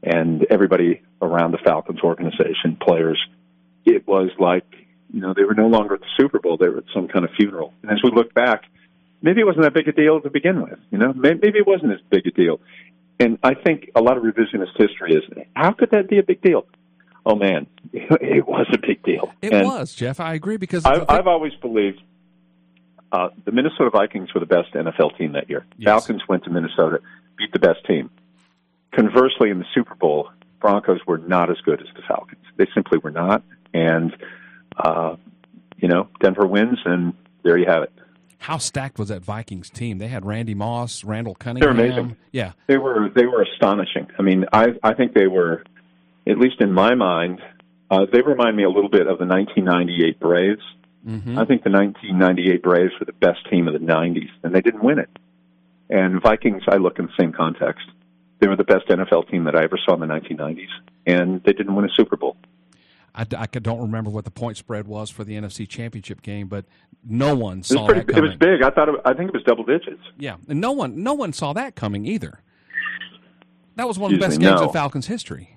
[0.02, 3.22] and everybody around the Falcons organization, players,
[3.84, 4.64] it was like
[5.12, 7.26] you know they were no longer at the Super Bowl; they were at some kind
[7.26, 7.74] of funeral.
[7.82, 8.62] And as we look back,
[9.20, 10.78] maybe it wasn't that big a deal to begin with.
[10.90, 12.58] You know, maybe it wasn't as big a deal.
[13.22, 15.22] And I think a lot of revisionist history is
[15.54, 16.66] how could that be a big deal?
[17.24, 19.32] oh man, it was a big deal.
[19.40, 20.20] It and was, Jeff.
[20.20, 22.00] I agree because I've, I've always believed
[23.10, 25.64] uh, the Minnesota Vikings were the best NFL team that year.
[25.76, 25.86] Yes.
[25.86, 27.00] Falcons went to Minnesota,
[27.36, 28.10] beat the best team.
[28.92, 30.30] Conversely, in the Super Bowl,
[30.60, 32.44] Broncos were not as good as the Falcons.
[32.56, 34.14] They simply were not, and
[34.76, 35.16] uh,
[35.76, 37.92] you know, Denver wins, and there you have it.
[38.42, 39.98] How stacked was that Vikings team?
[39.98, 41.76] They had Randy Moss, Randall Cunningham.
[41.76, 42.16] They're amazing.
[42.32, 43.08] Yeah, they were.
[43.14, 44.08] They were astonishing.
[44.18, 45.64] I mean, I I think they were
[46.26, 47.40] at least in my mind,
[47.90, 50.62] uh, they remind me a little bit of the 1998 Braves.
[51.06, 51.38] Mm-hmm.
[51.38, 54.84] I think the 1998 Braves were the best team of the 90s, and they didn't
[54.84, 55.10] win it.
[55.90, 57.84] And Vikings, I look in the same context.
[58.40, 60.68] They were the best NFL team that I ever saw in the 1990s,
[61.06, 62.36] and they didn't win a Super Bowl.
[63.14, 66.64] I, I don't remember what the point spread was for the NFC Championship game, but
[67.04, 68.24] no one saw pretty, that coming.
[68.24, 68.62] It was big.
[68.62, 68.88] I thought.
[68.88, 70.02] It, I think it was double digits.
[70.18, 72.40] Yeah, and no one, no one saw that coming either.
[73.76, 74.66] That was one of the best me, games no.
[74.66, 75.56] in Falcons history.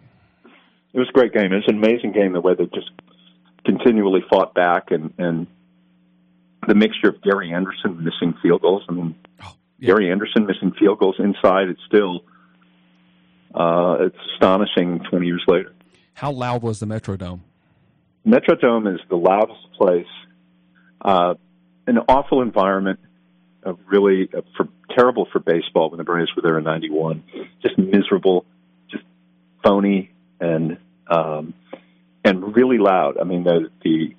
[0.94, 1.52] It was a great game.
[1.52, 2.34] It was an amazing game.
[2.34, 2.90] The way they just
[3.66, 5.48] continually fought back, and and
[6.68, 8.84] the mixture of Gary Anderson missing field goals.
[8.90, 9.88] I mean, oh, yeah.
[9.88, 11.70] Gary Anderson missing field goals inside.
[11.70, 12.24] It's still
[13.54, 15.02] uh, it's astonishing.
[15.10, 15.74] Twenty years later.
[16.16, 17.42] How loud was the Metrodome?
[18.26, 20.08] Metrodome is the loudest place.
[21.02, 21.36] Uh,
[21.86, 23.00] an awful environment.
[23.64, 27.24] Uh, really uh, for terrible for baseball when the Braves were there in '91.
[27.62, 28.46] Just miserable,
[28.90, 29.04] just
[29.64, 31.54] phony, and um,
[32.24, 33.18] and really loud.
[33.20, 34.16] I mean, the the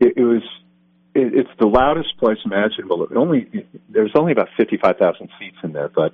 [0.00, 0.42] it, it was
[1.14, 3.04] it, it's the loudest place imaginable.
[3.04, 6.12] It only there's only about fifty five thousand seats in there, but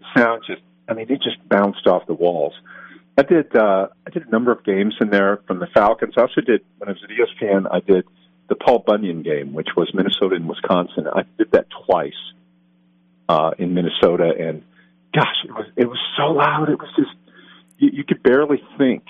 [0.00, 2.54] the sound just I mean it just bounced off the walls.
[3.16, 6.14] I did uh, I did a number of games in there from the Falcons.
[6.16, 7.66] I also did when I was at ESPN.
[7.70, 8.04] I did
[8.48, 11.06] the Paul Bunyan game, which was Minnesota and Wisconsin.
[11.12, 12.12] I did that twice
[13.28, 14.62] uh, in Minnesota, and
[15.14, 16.68] gosh, it was it was so loud.
[16.70, 17.14] It was just
[17.78, 19.04] you, you could barely think.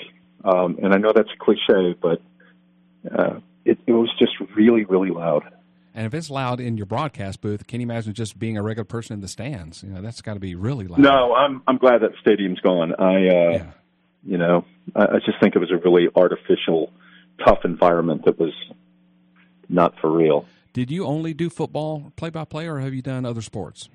[0.45, 2.21] Um, and I know that's a cliche, but
[3.11, 5.45] uh, it, it was just really, really loud.
[5.95, 8.85] And if it's loud in your broadcast booth, can you imagine just being a regular
[8.85, 9.83] person in the stands?
[9.83, 10.99] You know, that's got to be really loud.
[10.99, 12.95] No, I'm I'm glad that stadium's gone.
[12.99, 13.71] I, uh, Yeah.
[14.25, 16.93] You know, I, I just think it was a really artificial,
[17.45, 18.53] tough environment that was
[19.69, 20.47] not for real.
[20.73, 23.89] Did you only do football play by play, or have you done other sports?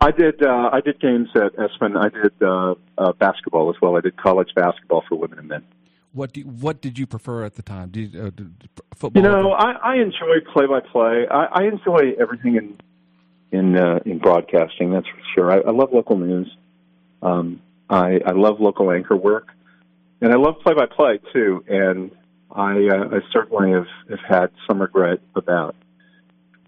[0.00, 0.42] I did.
[0.42, 1.96] Uh, I did games at ESPN.
[1.96, 3.96] I did uh, uh, basketball as well.
[3.96, 5.64] I did college basketball for women and men.
[6.12, 7.90] What do, what did you prefer at the time?
[7.90, 8.52] Did, uh, did
[8.94, 9.22] football?
[9.22, 11.26] You know, I, I enjoy play by play.
[11.28, 12.78] I enjoy everything in
[13.50, 14.92] in uh, in broadcasting.
[14.92, 15.52] That's for sure.
[15.52, 16.54] I, I love local news.
[17.22, 19.53] Um, I, I love local anchor work,
[20.20, 21.64] and I love play by play too.
[21.68, 22.10] And
[22.50, 25.74] I, uh, I certainly have, have had some regret about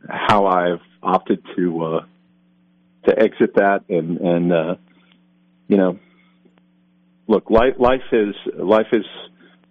[0.08, 2.04] how I've opted to uh,
[3.06, 3.84] to exit that.
[3.88, 4.74] And and uh,
[5.68, 5.98] you know,
[7.26, 9.04] look, life life is life is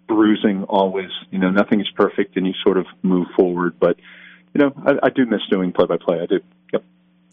[0.08, 1.10] bruising always.
[1.30, 3.78] You know, nothing is perfect, and you sort of move forward.
[3.78, 3.96] But
[4.54, 6.20] you know, I, I do miss doing play by play.
[6.20, 6.40] I do.
[6.72, 6.84] Yep.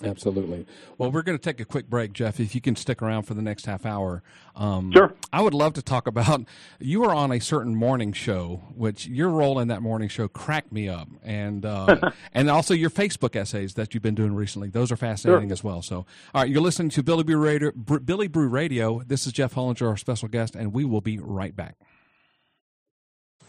[0.03, 0.65] Absolutely.
[0.97, 2.39] Well, we're going to take a quick break, Jeff.
[2.39, 4.23] If you can stick around for the next half hour,
[4.55, 5.13] um, Sure.
[5.31, 6.45] I would love to talk about.
[6.79, 10.71] You were on a certain morning show, which your role in that morning show cracked
[10.71, 14.69] me up, and uh, and also your Facebook essays that you've been doing recently.
[14.69, 15.53] Those are fascinating Sure.
[15.53, 15.81] as well.
[15.81, 17.71] So, all right, you're listening to Billy Brew Radio.
[17.71, 19.01] Billy Brew Radio.
[19.05, 21.75] This is Jeff Hullinger, our special guest, and we will be right back.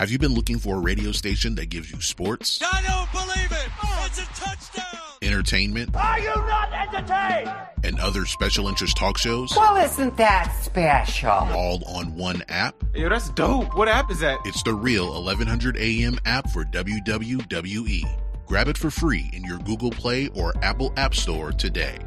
[0.00, 3.52] Have you been looking for a radio station that gives you sports, I don't believe
[3.52, 3.68] it!
[4.06, 4.86] It's a touchdown!
[5.20, 7.54] entertainment, Are you not entertained?
[7.84, 11.28] and other special interest talk shows Well, isn't that special?
[11.30, 12.76] all on one app?
[12.94, 13.76] Yo, that's dope.
[13.76, 14.38] What app is that?
[14.46, 18.02] It's the real 1100 AM app for WWE.
[18.46, 21.98] Grab it for free in your Google Play or Apple App Store today.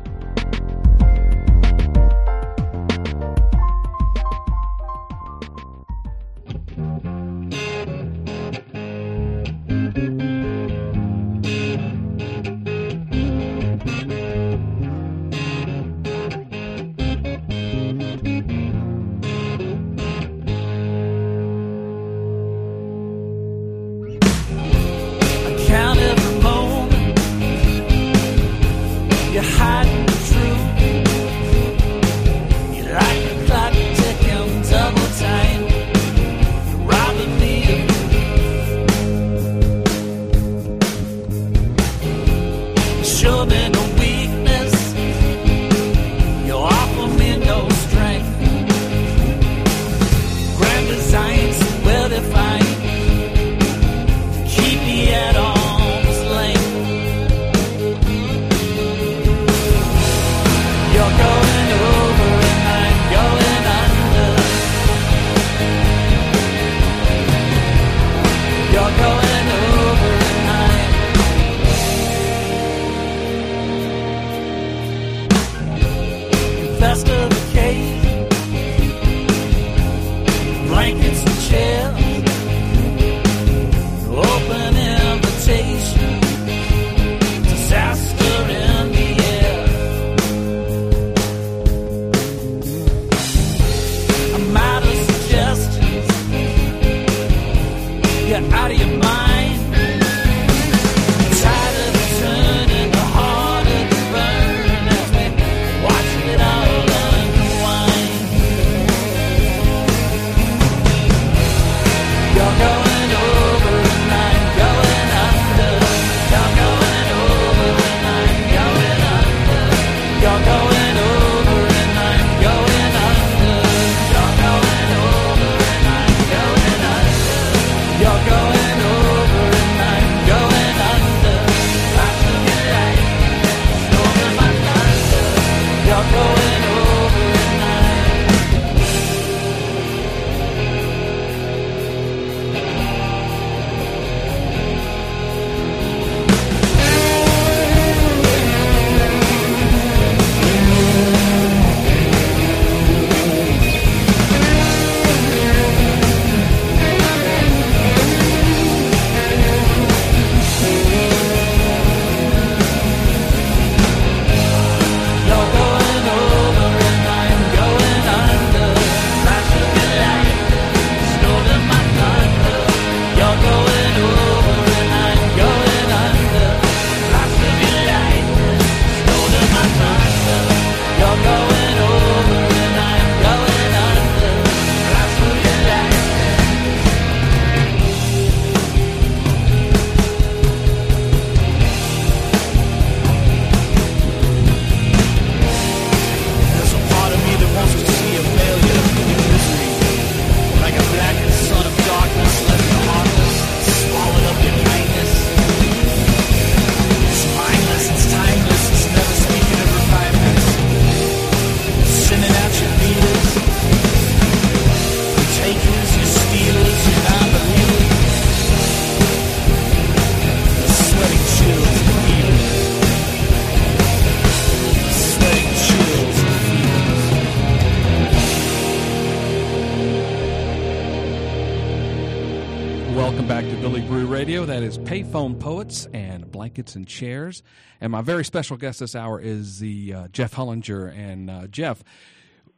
[236.24, 237.44] And Blankets and Chairs.
[237.80, 240.92] And my very special guest this hour is the uh, Jeff Hullinger.
[240.98, 241.84] And uh, Jeff,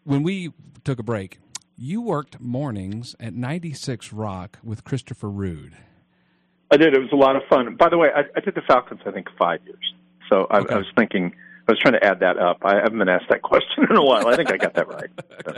[0.04, 0.52] when we
[0.84, 1.40] took a break,
[1.78, 5.76] you worked mornings at 96 Rock with Christopher Rude.
[6.72, 6.94] I did.
[6.94, 7.76] It was a lot of fun.
[7.76, 9.94] By the way, I, I did the Falcons, I think, five years.
[10.30, 10.74] So I, Okay.
[10.74, 11.34] I was thinking,
[11.68, 12.60] I was trying to add that up.
[12.64, 14.28] I haven't been asked that question in a while.
[14.28, 15.10] I think I got that right.
[15.46, 15.56] So,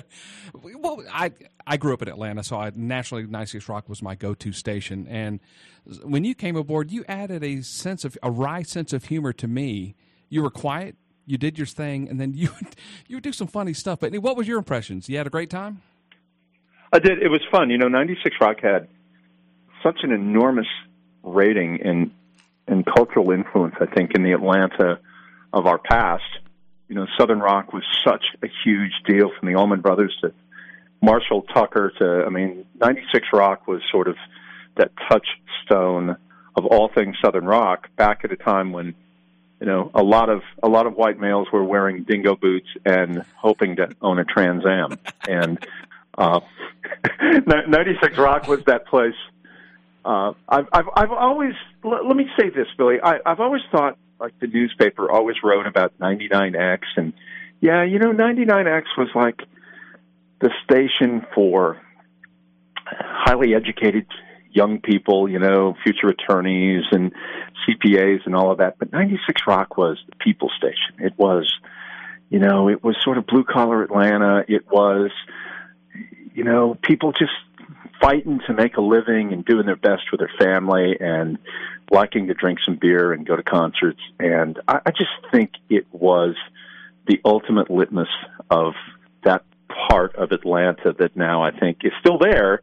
[0.79, 1.31] Well, I
[1.65, 5.07] I grew up in Atlanta, so I naturally 96 Rock was my go-to station.
[5.07, 5.39] And
[6.03, 9.47] when you came aboard, you added a sense of a wry sense of humor to
[9.47, 9.95] me.
[10.29, 10.95] You were quiet,
[11.25, 12.49] you did your thing, and then you
[13.07, 13.99] you would do some funny stuff.
[13.99, 15.07] But what was your impressions?
[15.09, 15.81] You had a great time.
[16.91, 17.21] I did.
[17.21, 17.69] It was fun.
[17.69, 18.87] You know, 96 Rock had
[19.83, 20.67] such an enormous
[21.23, 22.11] rating and
[22.67, 23.75] and cultural influence.
[23.79, 24.99] I think in the Atlanta
[25.53, 26.23] of our past.
[26.89, 30.33] You know, Southern rock was such a huge deal from the Allman Brothers to
[31.01, 32.23] Marshall Tucker to.
[32.25, 34.15] I mean, 96 Rock was sort of
[34.77, 36.17] that touchstone
[36.55, 38.95] of all things Southern rock back at a time when
[39.59, 43.23] you know a lot of a lot of white males were wearing dingo boots and
[43.35, 44.97] hoping to own a Trans Am.
[45.29, 45.65] And
[46.17, 46.39] uh
[47.45, 49.13] 96 Rock was that place.
[50.03, 52.97] Uh I've I've I've always let, let me say this Billy.
[53.01, 57.13] I I've always thought like the newspaper always wrote about 99X and
[57.61, 59.41] yeah you know 99X was like
[60.39, 61.79] the station for
[62.85, 64.07] highly educated
[64.57, 67.13] young people, you know, future attorneys and
[67.63, 68.79] CPAs and all of that.
[68.79, 70.95] But 96 Rock was the people station.
[70.99, 71.53] It was,
[72.29, 74.43] you know, it was sort of blue collar Atlanta.
[74.47, 75.11] It was,
[76.33, 77.31] you know, people just
[78.01, 81.37] fighting to make a living and doing their best with their family and
[81.91, 84.01] liking to drink some beer and go to concerts.
[84.19, 86.35] And I, I just think it was
[87.07, 88.09] the ultimate litmus
[88.49, 88.73] of
[89.23, 89.43] that
[89.89, 92.61] part of Atlanta that now I think is still there,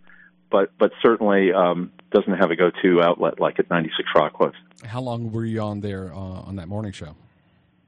[0.54, 4.52] but but certainly um, doesn't have a go-to outlet like at 96 Rock was.
[4.84, 7.16] How long were you on there uh, on that morning show?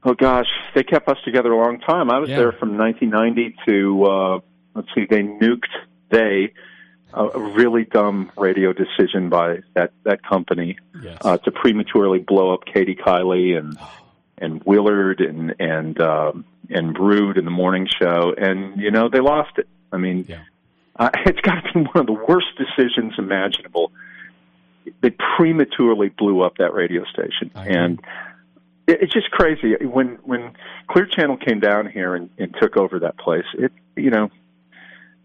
[0.03, 2.11] Oh gosh, they kept us together a long time.
[2.11, 2.39] I was Yeah.
[2.39, 4.39] there from 1990 to uh,
[4.75, 5.75] let's see, they nuked
[6.11, 6.53] they
[7.15, 11.19] a a really dumb radio decision by that that company Yes.
[11.21, 13.79] uh, to prematurely blow up Kaedy Kiely and
[14.39, 19.21] and Willard and and um, and Brood in the morning show, and you know they
[19.21, 19.69] lost it.
[19.93, 20.41] I mean, Yeah.
[20.99, 23.93] Uh, it's got to be one of the worst decisions imaginable.
[25.01, 28.01] They prematurely blew up that radio station, and
[28.87, 29.75] it, it's just crazy.
[29.85, 30.53] When when
[30.89, 34.31] Clear Channel came down here and, and took over that place, it you know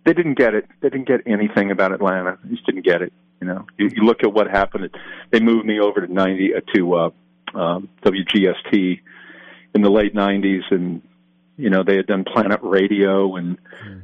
[0.06, 0.68] they didn't get it.
[0.82, 2.38] They didn't get anything about Atlanta.
[2.44, 3.14] They just didn't get it.
[3.40, 4.90] You know, you, you look at what happened.
[5.32, 7.10] They moved me over to ninety uh, to uh,
[7.54, 9.00] um, WGST
[9.76, 11.02] in the late '90s, and
[11.62, 13.58] you know they had done Planet Radio, and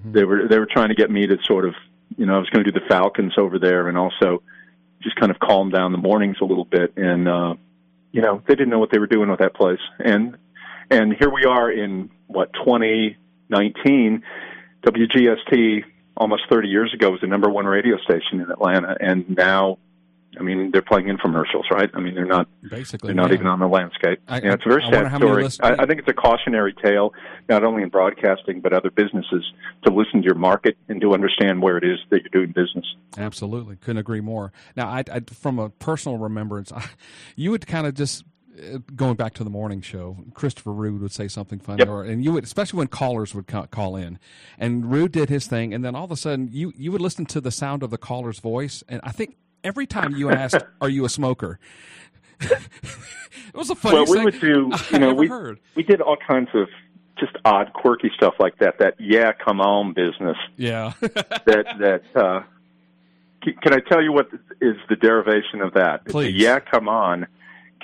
[0.05, 1.73] they were they were trying to get me to sort of
[2.17, 4.43] you know I was going to do the Falcons over there, and also
[5.01, 7.55] just kind of calm down the mornings a little bit, and uh,
[8.11, 10.37] you know they didn't know what they were doing with that place, and
[10.91, 14.23] and here we are in what 2019
[14.85, 15.83] WGST
[16.15, 19.77] almost 30 years ago was the number one radio station in Atlanta, and now,
[20.39, 21.89] I mean, they're playing infomercials, right?
[21.93, 23.35] I mean, they're not Basically, they're not yeah.
[23.35, 24.19] even on the landscape.
[24.27, 25.43] I- yeah, it's a very I sad story.
[25.43, 27.13] list- I, I think it's a cautionary tale,
[27.49, 29.45] not only in broadcasting but other businesses,
[29.85, 32.85] to listen to your market and to understand where it is that you're doing business.
[33.17, 34.51] Absolutely, couldn't agree more.
[34.75, 36.85] Now, I, I from a personal remembrance, I,
[37.35, 38.23] you would kind of just
[38.57, 40.17] uh, going back to the morning show.
[40.33, 41.87] Christopher Rude would say something funny, Yep.
[41.89, 44.17] or and you would, especially when callers would ca- call in,
[44.57, 47.25] and Rude did his thing, and then all of a sudden you you would listen
[47.27, 50.89] to the sound of the caller's voice, and I think every time you asked, "Are
[50.89, 51.59] you a smoker?"
[52.39, 52.59] it
[53.53, 55.59] was the well, we thing would do, you know, we heard.
[55.75, 56.67] we did all kinds of
[57.19, 58.79] just odd, quirky stuff like that.
[58.79, 60.37] That yeah, come on, business.
[60.55, 62.43] Yeah, that that uh
[63.61, 64.29] can I tell you what
[64.61, 66.05] is the derivation of that?
[66.05, 67.27] The yeah, come on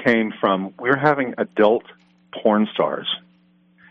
[0.03, 1.85] came from we're having adult
[2.41, 3.07] porn stars.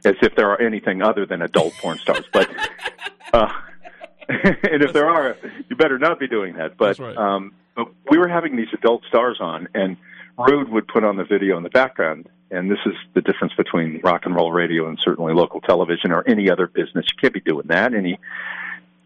[0.04, 2.24] As if there are anything other than adult porn stars.
[2.32, 2.48] But
[3.32, 3.52] uh
[4.28, 5.36] and if there are,
[5.68, 6.76] you better not be doing that.
[6.76, 7.16] But right.
[7.16, 9.96] um but we were having these adult stars on and
[10.38, 14.00] Rude would put on the video in the background and this is the difference between
[14.04, 17.06] rock and roll radio and certainly local television or any other business.
[17.08, 17.94] You can't be doing that.
[17.94, 18.18] And he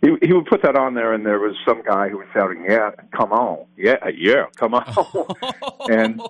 [0.02, 2.64] he, he would put that on there, and there was some guy who was shouting,
[2.68, 4.84] "Yeah, come on, yeah, yeah, come on."
[5.90, 6.20] and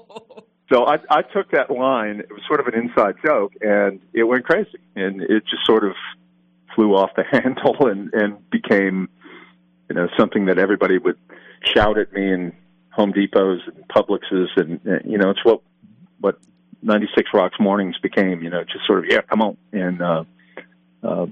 [0.73, 2.21] so I, I took that line.
[2.21, 5.85] It was sort of an inside joke, and it went crazy, and it just sort
[5.85, 5.95] of
[6.75, 9.09] flew off the handle and and became,
[9.91, 11.19] you know, something that everybody would
[11.63, 12.53] shout at me in
[12.91, 15.61] Home Depots and Publixes, and uh, you know, it's what
[16.21, 16.39] what
[16.83, 18.43] 96 Rocks mornings became.
[18.43, 20.03] You know, just sort of, yeah, come on, and.
[20.03, 20.25] uh
[21.03, 21.27] uh,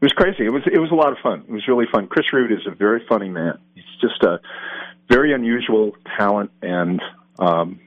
[0.00, 0.44] it was crazy.
[0.44, 1.44] It was it was a lot of fun.
[1.48, 2.06] It was really fun.
[2.06, 3.58] Chris Rude is a very funny man.
[3.74, 4.40] He's just a
[5.10, 7.02] very unusual talent, and
[7.38, 7.80] um,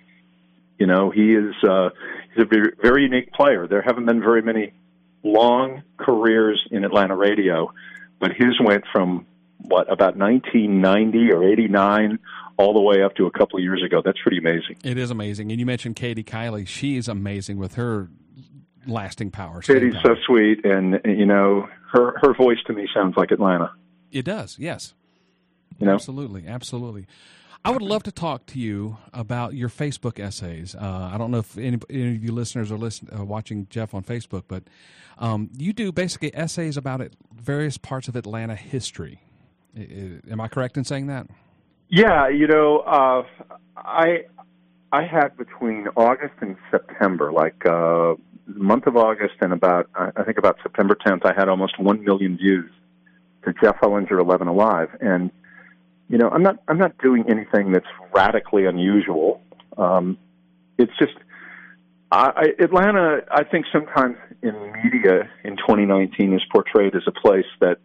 [0.78, 1.90] you know he is uh,
[2.34, 3.68] he's a very, very unique player.
[3.68, 4.74] There haven't been very many
[5.24, 7.72] long careers in Atlanta radio,
[8.20, 9.26] but his went from
[9.64, 12.20] what about 1990 or 89
[12.58, 14.02] all the way up to a couple of years ago.
[14.04, 14.78] That's pretty amazing.
[14.84, 15.52] It is amazing.
[15.52, 16.68] And you mentioned Kaedy Kiely.
[16.68, 18.10] She is amazing with her
[18.86, 19.62] lasting power.
[19.62, 23.72] Kaedy's so sweet, and you know her her voice to me sounds like Atlanta.
[24.12, 24.58] It does.
[24.60, 24.94] Yes.
[25.80, 25.94] You know?
[25.94, 26.48] Absolutely.
[26.48, 27.08] Absolutely.
[27.64, 30.74] I would love to talk to you about your Facebook essays.
[30.74, 33.94] Uh, I don't know if any, any, of you listeners are listen, uh, watching Jeff
[33.94, 34.64] on Facebook, but
[35.20, 39.22] um, you do basically essays about it, various parts of Atlanta history.
[39.76, 41.28] Am I correct in saying that?
[41.90, 43.24] Yeah, you know, uh,
[43.78, 44.26] I
[44.92, 48.16] I had between August and September, like uh,
[48.48, 52.38] month of August and about I think about September 10th, I had almost one million
[52.38, 52.70] views
[53.44, 55.32] to Jeff Hullinger 11 Alive, and
[56.10, 59.42] you know, I'm not I'm not doing anything that's radically unusual.
[59.78, 60.18] Um,
[60.78, 61.14] it's just
[62.12, 63.22] I, Atlanta.
[63.32, 64.54] I think sometimes in
[64.84, 67.78] media in 2019 is portrayed as a place that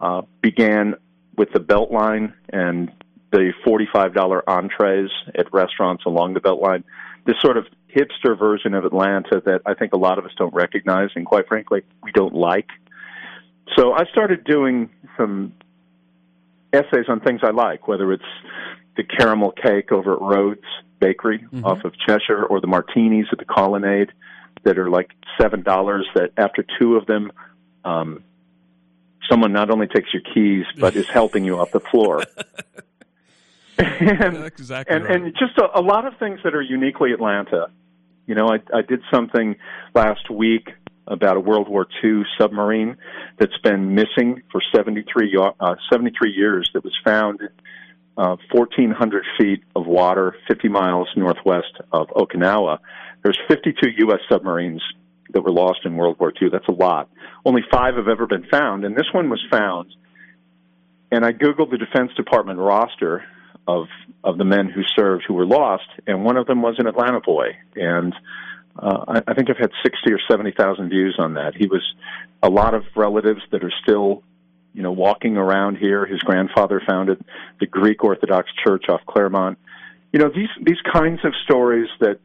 [0.00, 0.94] uh, began
[1.36, 2.90] with the Beltline and
[3.32, 6.84] the $45 entrees at restaurants along the Beltline.
[7.26, 10.54] This sort of hipster version of Atlanta that I think a lot of us don't
[10.54, 12.68] recognize, and quite frankly, we don't like.
[13.76, 15.54] So I started doing some
[16.72, 18.22] essays on things I like, whether it's
[18.96, 20.64] the caramel cake over at Rhodes
[21.00, 21.64] Bakery mm-hmm.
[21.64, 24.10] off of Cheshire or the martinis at the Colonnade
[24.64, 25.10] that are like
[25.40, 26.06] seven dollars.
[26.14, 27.32] That after two of them,
[27.84, 28.22] um,
[29.30, 32.22] someone not only takes your keys but is helping you off the floor.
[33.78, 35.16] and, exactly and, right.
[35.16, 37.68] and just a, a lot of things that are uniquely Atlanta.
[38.26, 39.56] You know, I, I did something
[39.94, 40.70] last week
[41.06, 42.96] about a World War II submarine
[43.38, 47.40] that's been missing for 73, uh, 73 years that was found
[48.16, 52.78] uh, 1,400 feet of water 50 miles northwest of Okinawa.
[53.22, 54.20] There's 52 U.S.
[54.30, 54.82] submarines
[55.30, 56.48] that were lost in World War II.
[56.50, 57.08] That's a lot.
[57.44, 59.94] Only five have ever been found, and this one was found.
[61.10, 63.24] And I Googled the Defense Department roster
[63.66, 63.86] of
[64.22, 67.20] of the men who served who were lost, and one of them was an Atlanta
[67.20, 67.56] boy.
[67.74, 68.14] And
[68.78, 71.54] uh, I, I think I've had sixty or seventy thousand views on that.
[71.54, 71.82] He was
[72.42, 74.22] a lot of relatives that are still,
[74.72, 76.04] you know, walking around here.
[76.06, 77.24] His grandfather founded
[77.60, 79.58] the Greek Orthodox Church off Claremont.
[80.12, 82.18] You know, these these kinds of stories that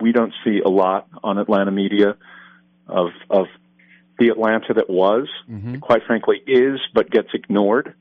[0.00, 2.16] we don't see a lot on Atlanta media
[2.88, 3.46] of of
[4.18, 5.76] the Atlanta that was, mm-hmm.
[5.76, 7.94] quite frankly, is but gets ignored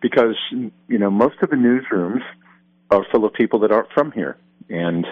[0.00, 2.22] because you know most of the newsrooms
[2.90, 4.36] are full of people that aren't from here,
[4.68, 5.06] and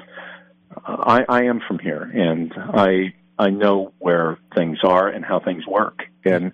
[0.87, 5.67] I, I am from here, and I I know where things are and how things
[5.67, 6.53] work, and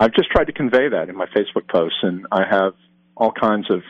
[0.00, 2.74] I've just tried to convey that in my Facebook posts, and I have
[3.16, 3.82] all kinds of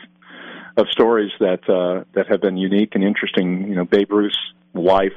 [0.77, 3.67] of stories that uh, that have been unique and interesting.
[3.67, 4.37] You know, Babe Ruth's
[4.73, 5.13] wife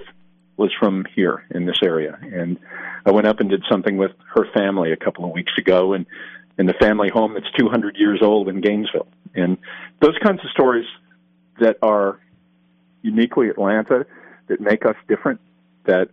[0.63, 2.57] was from here in this area, and
[3.05, 6.07] I went up and did something with her family a couple of weeks ago, and
[6.57, 9.59] in the family home that's 200 years old in Gainesville, and
[10.01, 10.87] those kinds of stories
[11.61, 12.21] that are
[13.03, 14.07] uniquely Atlanta
[14.47, 15.41] that make us different,
[15.85, 16.09] that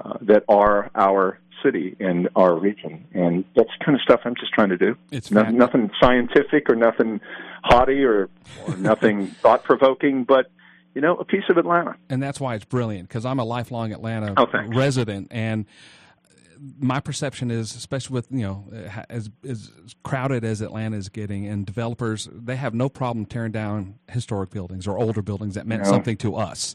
[0.00, 4.52] uh, that are our city and our region, and that's kind of stuff I'm just
[4.52, 4.96] trying to do.
[5.10, 7.20] It's no, nothing scientific or nothing
[7.62, 8.30] haughty or,
[8.66, 10.50] or nothing thought provoking, but
[10.96, 11.94] you know, a piece of Atlanta.
[12.08, 15.66] And that's why it's brilliant because I'm a lifelong Atlanta oh, resident, and
[16.78, 18.64] my perception is, especially with you know
[19.10, 19.70] as as
[20.02, 24.86] crowded as Atlanta is getting, and developers they have no problem tearing down historic buildings
[24.86, 26.74] or older buildings that meant something to us,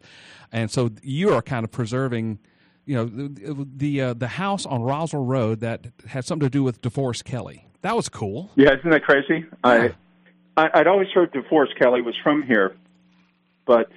[0.52, 2.38] and so you are kind of preserving.
[2.86, 6.62] You know the the, uh, the house on Roswell Road that had something to do
[6.62, 7.66] with DeForest Kelley.
[7.82, 8.52] That was cool.
[8.56, 9.46] Yeah, isn't that crazy?
[9.64, 9.90] Yeah.
[10.58, 12.76] I, I I'd always heard DeForest Kelley was from here,
[13.66, 13.90] but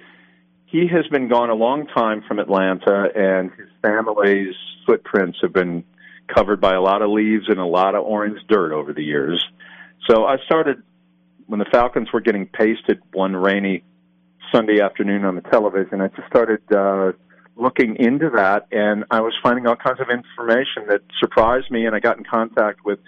[0.75, 4.55] he has been gone a long time from Atlanta, and his family's
[4.85, 5.85] footprints have been
[6.27, 9.41] covered by a lot of leaves and a lot of orange dirt over the years.
[10.09, 10.83] So I started
[11.47, 13.85] when the Falcons were getting pasted one rainy
[14.53, 16.01] Sunday afternoon on the television.
[16.01, 17.13] I just started uh,
[17.55, 21.85] looking into that, and I was finding all kinds of information that surprised me.
[21.85, 22.99] And I got in contact with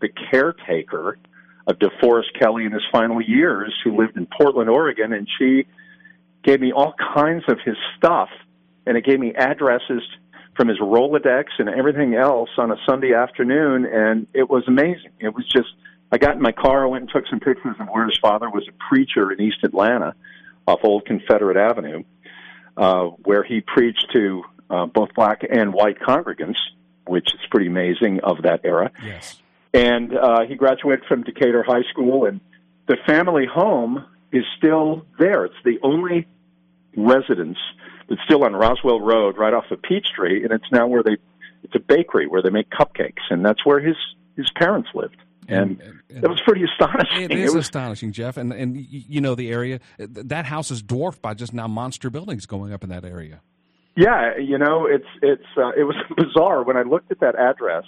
[0.00, 1.18] the caretaker
[1.66, 5.66] of DeForest Kelley in his final years, who lived in Portland, Oregon, and she
[6.46, 8.28] gave me all kinds of his stuff,
[8.86, 10.02] and it gave me addresses
[10.54, 15.10] from his Rolodex and everything else on a Sunday afternoon, and it was amazing.
[15.18, 15.68] It was just,
[16.10, 18.48] I got in my car, I went and took some pictures of where his father
[18.48, 20.14] was a preacher in East Atlanta
[20.66, 22.04] off Old Confederate Avenue,
[22.76, 26.58] uh, where he preached to uh, both black and white congregants,
[27.06, 28.92] which is pretty amazing of that era.
[29.04, 29.36] Yes.
[29.74, 32.40] And uh, he graduated from Decatur High School, and
[32.86, 35.44] the family home is still there.
[35.44, 36.26] It's the only
[36.96, 37.58] residence
[38.08, 41.16] that's still on Roswell Road, right off of Peachtree, and it's now where they
[41.62, 43.96] it's a bakery where they make cupcakes, and that's where his
[44.36, 45.16] his parents lived.
[45.48, 47.22] And, and, and it was pretty astonishing.
[47.22, 48.36] It is it was, astonishing, Jeff.
[48.36, 52.46] And and you know the area that house is dwarfed by just now monster buildings
[52.46, 53.40] going up in that area.
[53.96, 57.84] Yeah, you know it's it's uh, it was bizarre when I looked at that address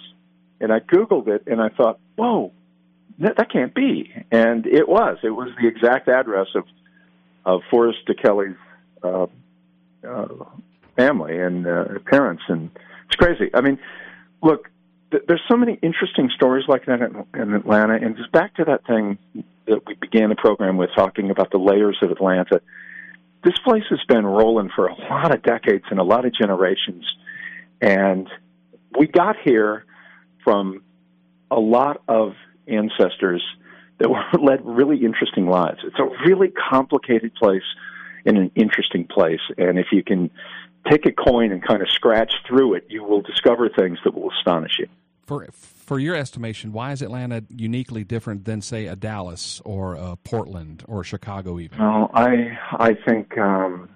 [0.61, 2.51] and I googled it and I thought, whoa,
[3.19, 4.11] that, that can't be.
[4.31, 5.17] And it was.
[5.23, 6.63] It was the exact address of
[7.45, 8.57] of Forrest DeKelly's
[9.03, 9.27] uh,
[10.07, 10.27] uh,
[10.95, 12.69] family and uh, parents, and
[13.07, 13.49] it's crazy.
[13.53, 13.79] I mean,
[14.41, 14.69] look,
[15.11, 18.65] th- there's so many interesting stories like that in, in Atlanta, and just back to
[18.65, 19.17] that thing
[19.67, 22.61] that we began the program with, talking about the layers of Atlanta.
[23.43, 27.05] This place has been rolling for a lot of decades and a lot of generations,
[27.81, 28.27] and
[28.97, 29.85] we got here
[30.43, 30.83] from
[31.51, 32.33] a lot of
[32.67, 33.43] ancestors
[33.99, 35.79] that were led really interesting lives.
[35.83, 37.63] It's a really complicated place
[38.25, 40.29] in an interesting place, and if you can
[40.89, 44.31] take a coin and kind of scratch through it, you will discover things that will
[44.31, 44.87] astonish you.
[45.25, 50.15] For for your estimation, why is Atlanta uniquely different than, say, a Dallas or a
[50.15, 51.77] Portland or Chicago, even?
[51.77, 53.89] Well, I I think um,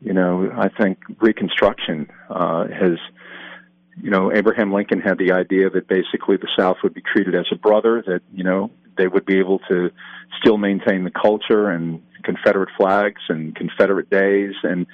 [0.00, 2.98] you know I think Reconstruction uh, has
[4.02, 7.46] you know, Abraham Lincoln had the idea that basically the South would be treated as
[7.52, 9.90] a brother, that, you know, they would be able to
[10.40, 14.86] still maintain the culture and Confederate flags and Confederate days, and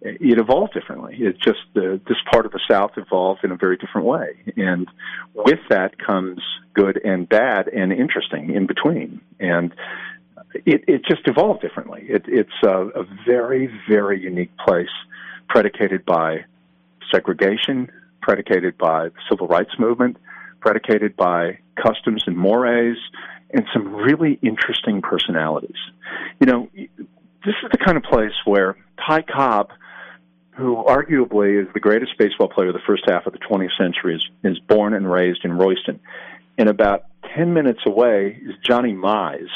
[0.00, 1.16] it evolved differently.
[1.18, 4.88] It just this part of the South evolved in a very different way, and
[5.34, 6.40] with that comes
[6.74, 9.72] good and bad and interesting in between, and
[10.54, 12.04] it it just evolved differently.
[12.08, 14.88] It, it's a, a very very unique place,
[15.48, 16.44] predicated by
[17.12, 20.16] segregation, predicated by the civil rights movement,
[20.60, 22.98] predicated by customs and mores,
[23.52, 25.76] and some really interesting personalities.
[26.40, 28.76] You know, this is the kind of place where
[29.06, 29.70] Ty Cobb,
[30.56, 34.16] who arguably is the greatest baseball player of the first half of the 20th century,
[34.16, 36.00] is, is born and raised in Royston.
[36.58, 39.48] And about 10 minutes away is Johnny Mize,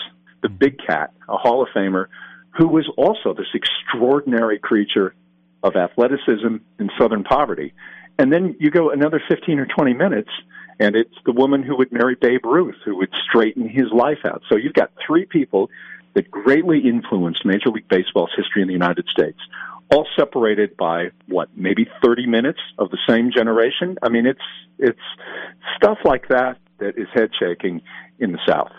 [0.43, 2.07] the big cat, a Hall of Famer,
[2.57, 5.15] who was also this extraordinary creature
[5.63, 7.75] of athleticism and Southern poverty.
[8.19, 10.31] And then you go another 15 or 20 minutes,
[10.79, 14.43] and it's the woman who would marry Babe Ruth, who would straighten his life out.
[14.49, 15.70] So you've got three people
[16.14, 19.39] that greatly influenced Major League Baseball's history in the United States,
[19.91, 23.97] all separated by what, maybe 30 minutes of the same generation?
[24.03, 24.41] I mean, it's,
[24.79, 24.99] it's
[25.77, 27.83] stuff like that that is head shaking
[28.18, 28.72] in the South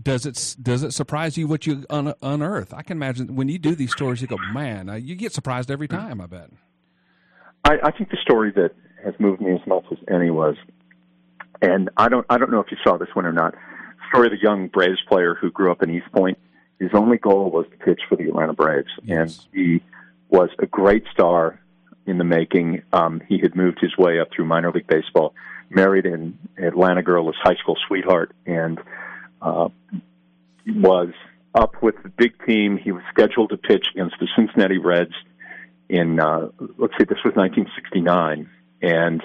[0.00, 2.72] does it does it surprise you what you un- unearth?
[2.72, 5.88] I can imagine when you do these stories, you go, man, you get surprised every
[5.88, 6.20] time.
[6.20, 6.50] I bet.
[7.64, 8.70] I, I think the story that
[9.04, 10.56] has moved me as much as any was,
[11.62, 13.54] and I don't I don't know if you saw this one or not.
[14.08, 16.38] Story of the young Braves player who grew up in East Point.
[16.78, 19.18] His only goal was to pitch for the Atlanta Braves, yes.
[19.18, 19.82] and he
[20.28, 21.60] was a great star
[22.06, 22.82] in the making.
[22.92, 25.34] Um, he had moved his way up through minor league baseball,
[25.70, 28.80] married an Atlanta girl, his high school sweetheart, and
[29.42, 29.68] uh,
[30.66, 31.12] was
[31.54, 32.78] up with the big team.
[32.78, 35.14] He was scheduled to pitch against the Cincinnati Reds
[35.88, 38.48] in uh, let's see, this was 1969,
[38.82, 39.22] and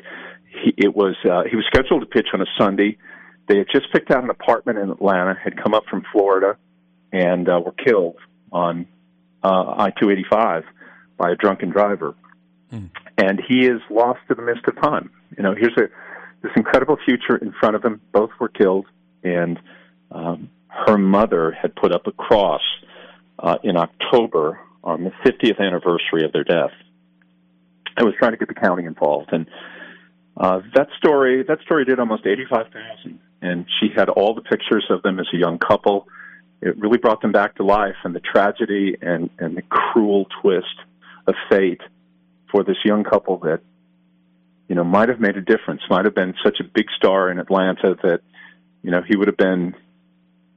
[0.54, 2.98] he, it was uh, he was scheduled to pitch on a Sunday.
[3.48, 6.58] They had just picked out an apartment in Atlanta, had come up from Florida,
[7.12, 8.18] and uh, were killed
[8.52, 8.88] on
[9.44, 10.64] uh, I-285
[11.18, 12.16] by a drunken driver.
[12.72, 12.90] Mm.
[13.18, 15.12] And he is lost to the mist of time.
[15.38, 15.90] You know, here's a
[16.42, 18.02] this incredible future in front of him.
[18.12, 18.86] Both were killed,
[19.24, 19.60] and
[20.12, 22.62] um, her mother had put up a cross
[23.40, 26.72] uh, in October on the 50th anniversary of their death.
[27.96, 29.48] I was trying to get the county involved, and
[30.38, 35.02] uh, that story that story did almost 85,000, and she had all the pictures of
[35.04, 36.08] them as a young couple.
[36.62, 40.76] It really brought them back to life, and the tragedy and and the cruel twist
[41.28, 41.82] of fate
[42.52, 43.62] for this young couple that
[44.68, 47.38] you know might have made a difference, might have been such a big star in
[47.40, 48.22] Atlanta that
[48.82, 49.76] you know he would have been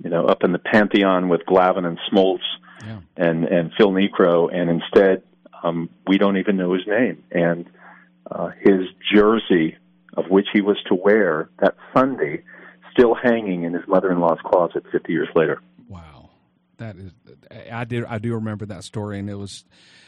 [0.03, 2.41] you know up in the pantheon with Glavine and Smoltz
[2.83, 3.01] yeah.
[3.17, 5.23] and and Phil Niekro, and instead
[5.63, 7.23] um, we don't even know his name.
[7.31, 7.67] And
[8.31, 8.83] uh, his
[9.15, 9.77] jersey,
[10.17, 12.43] of which he was to wear that Sunday,
[12.93, 15.61] still hanging in his mother-in-law's closet 50 years later.
[15.89, 16.31] Wow,
[16.79, 17.13] that is,
[17.71, 19.65] I did, I do remember that story, and it was,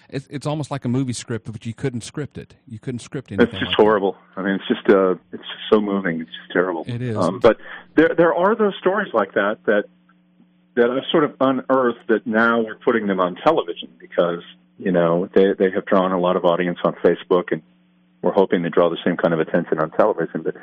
[0.09, 2.55] it's, it's almost like a movie script, but you couldn't script it.
[2.66, 3.49] You couldn't script anything.
[3.49, 4.16] It's just like horrible.
[4.35, 4.43] That.
[4.43, 6.21] I mean, it's just, uh, it's just so moving.
[6.21, 6.85] It's just terrible.
[6.87, 7.16] It is.
[7.16, 7.59] Um, but
[7.97, 9.85] there, there are those stories like that that
[10.79, 14.43] that I've sort of unearthed that now we're putting them on television because
[14.79, 17.62] you know they they have drawn a lot of audience on Facebook and
[18.23, 20.43] we're hoping to draw the same kind of attention on television.
[20.43, 20.55] But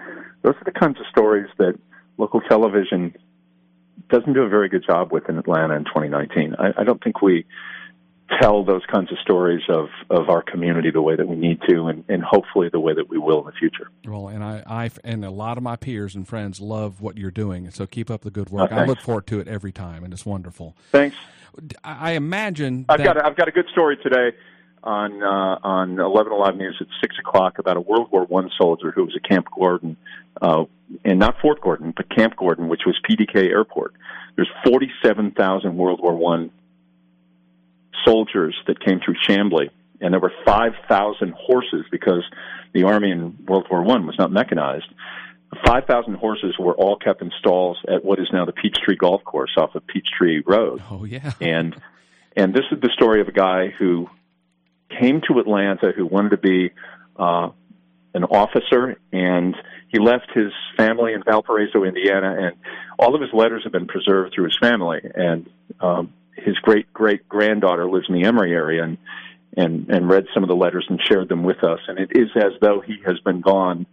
[0.42, 1.80] those are the kinds of stories that
[2.18, 3.16] local television
[4.10, 6.56] doesn't do a very good job with in Atlanta in 2019.
[6.60, 7.46] I, I don't think we
[8.42, 11.88] tell those kinds of stories of, of our community the way that we need to,
[11.88, 13.90] and, and hopefully the way that we will in the future.
[14.06, 17.32] Well, and I, I and a lot of my peers and friends love what you're
[17.32, 18.72] doing, so keep up the good work.
[18.72, 20.76] Oh, I look forward to it every time, and it's wonderful.
[20.92, 21.16] Thanks.
[21.84, 24.36] I imagine I've that, got a, I've got a good story today
[24.86, 28.92] on uh, on Eleven Alive News at six o'clock about a World War One soldier
[28.92, 29.98] who was at Camp Gordon,
[30.42, 30.66] uh,
[31.04, 33.94] and not Fort Gordon, but Camp Gordon, which was PDK Airport.
[34.36, 36.52] There's forty seven thousand World War One
[38.06, 42.24] soldiers that came through Chamblee, and there were five thousand horses because
[42.74, 44.88] the army in World War One was not mechanized.
[45.66, 49.24] Five thousand horses were all kept in stalls at what is now the Peachtree Golf
[49.24, 51.76] Course off of Peachtree Road oh yeah, and
[52.36, 54.10] and this is the story of a guy who
[55.00, 56.72] came to Atlanta who wanted to be
[57.18, 57.50] uh,
[58.14, 59.56] an officer, and
[59.90, 62.56] he left his family in Valparaiso, Indiana, and
[62.98, 67.28] all of his letters have been preserved through his family, and um, his great great
[67.28, 68.98] granddaughter lives in the Emory area, and
[69.58, 72.30] and and read some of the letters and shared them with us, and it is
[72.36, 73.86] as though he has been gone,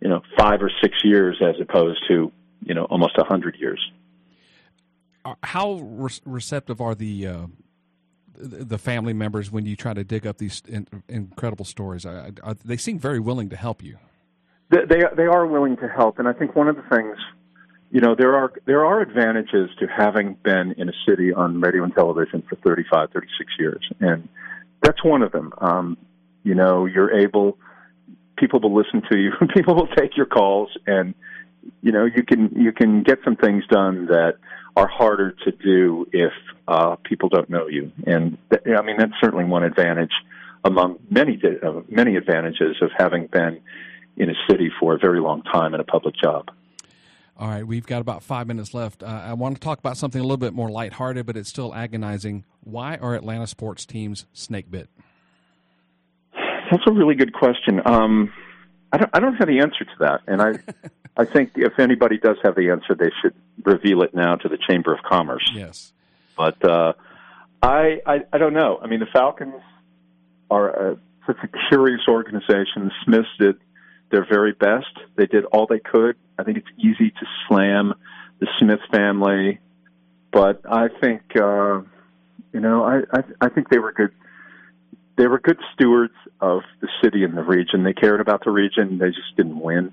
[0.00, 2.32] you know, five or six years as opposed to
[2.64, 3.90] you know almost a hundred years.
[5.24, 7.46] Uh, how re- receptive are the uh,
[8.40, 12.06] the family members when you try to dig up these in, incredible stories?
[12.06, 13.98] I, I, they seem very willing to help you.
[14.70, 17.16] They they they are willing to help, and I think one of the things,
[17.90, 21.84] you know, there are there are advantages to having been in a city on radio
[21.84, 24.28] and television for 35, 36 years, and
[24.82, 25.52] that's one of them.
[25.58, 25.96] Um,
[26.42, 27.58] you know, you're able,
[28.38, 31.14] people will listen to you, people will take your calls, and
[31.82, 34.36] you know, you can you can get some things done that
[34.76, 36.32] are harder to do if
[36.68, 40.12] uh, people don't know you, and th- I mean that's certainly one advantage
[40.64, 43.60] among many di- uh, many advantages of having been
[44.16, 46.50] in a city for a very long time in a public job.
[47.38, 49.02] All right, we've got about five minutes left.
[49.02, 51.74] Uh, I want to talk about something a little bit more lighthearted, but it's still
[51.74, 52.44] agonizing.
[52.62, 54.90] Why are Atlanta sports teams snake bit?
[56.70, 57.80] That's a really good question.
[57.86, 58.30] Um,
[58.92, 60.58] I don't, I don't have the answer to that, and I,
[61.16, 63.34] I think if anybody does have the answer, they should
[63.64, 65.48] reveal it now to the Chamber of Commerce.
[65.54, 65.92] Yes.
[66.36, 66.94] But uh,
[67.62, 68.80] I, I, I don't know.
[68.82, 69.62] I mean, the Falcons
[70.50, 72.86] are a, such a curious organization.
[72.86, 73.56] The Smiths did
[74.10, 74.92] their very best.
[75.16, 76.16] They did all they could.
[76.38, 77.94] I think it's easy to slam
[78.40, 79.60] the Smith family,
[80.32, 81.82] but I think, uh,
[82.52, 84.12] you know, I, I, I think they were good
[85.20, 87.84] they were good stewards of the city and the region.
[87.84, 88.96] They cared about the region.
[88.96, 89.92] They just didn't win.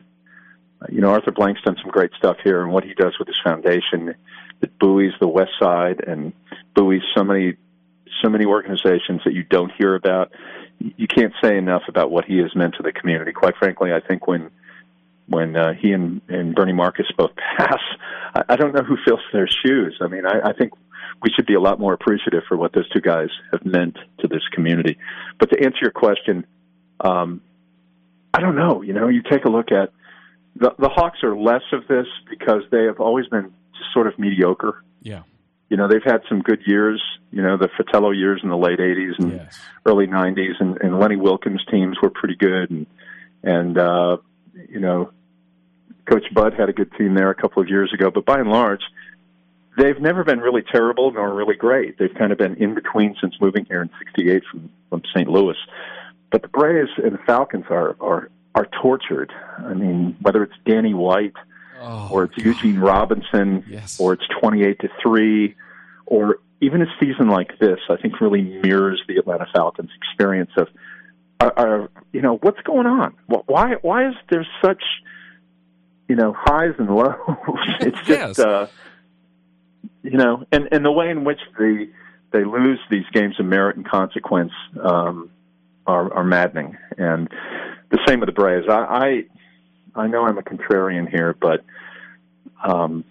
[0.81, 3.27] Uh, you know, Arthur Blank's done some great stuff here, and what he does with
[3.27, 4.15] his foundation
[4.61, 6.31] that buoys the West Side and
[6.75, 7.57] buoys so many,
[8.23, 10.31] so many organizations that you don't hear about.
[10.79, 13.33] You can't say enough about what he has meant to the community.
[13.33, 14.49] Quite frankly, I think when
[15.27, 17.81] when uh, he and, and Bernie Marcus both pass,
[18.33, 19.99] I, I don't know who fills their shoes.
[19.99, 20.71] I mean, I, I think
[21.21, 24.27] we should be a lot more appreciative for what those two guys have meant to
[24.27, 24.97] this community.
[25.39, 26.45] But to answer your question,
[26.99, 27.41] um,
[28.33, 28.81] I don't know.
[28.81, 29.91] You know, you take a look at
[30.55, 34.17] the the Hawks are less of this because they have always been just sort of
[34.19, 34.83] mediocre.
[35.01, 35.23] Yeah.
[35.69, 37.01] You know, they've had some good years.
[37.31, 39.59] You know, the Fratello years in the late '80s and Yes.
[39.85, 42.85] early '90s, and, and Lenny Wilkens teams were pretty good, and
[43.43, 44.17] and uh,
[44.69, 45.11] you know,
[46.05, 48.09] Coach Bud had a good team there a couple of years ago.
[48.11, 48.81] But by and large,
[49.77, 51.97] they've never been really terrible nor really great.
[51.97, 55.29] They've kind of been in between since moving here in '68 from from St.
[55.29, 55.55] Louis.
[56.31, 59.31] But the Braves and the Falcons are are are tortured.
[59.59, 61.33] I mean, whether it's Danny White
[61.79, 63.99] Oh, or it's Eugene Robinson, Yes.
[63.99, 65.55] or it's twenty-eight to three,
[66.07, 70.69] or even a season like this, I think really mirrors the Atlanta Falcons' experience of,
[71.39, 73.13] are, are you know, what's going on?
[73.27, 74.81] Why why is there such,
[76.09, 77.13] you know, highs and lows?
[77.81, 78.39] it's just, Yes.
[78.39, 78.67] uh,
[80.11, 81.89] you know, and and the way in which the
[82.31, 84.51] they lose these games of merit and consequence
[84.83, 85.29] um,
[85.85, 86.77] are, are maddening.
[86.97, 87.29] And
[87.89, 88.65] the same with the Braves.
[88.69, 89.23] I,
[89.95, 91.63] I I know I'm a contrarian here, but
[92.63, 93.03] um,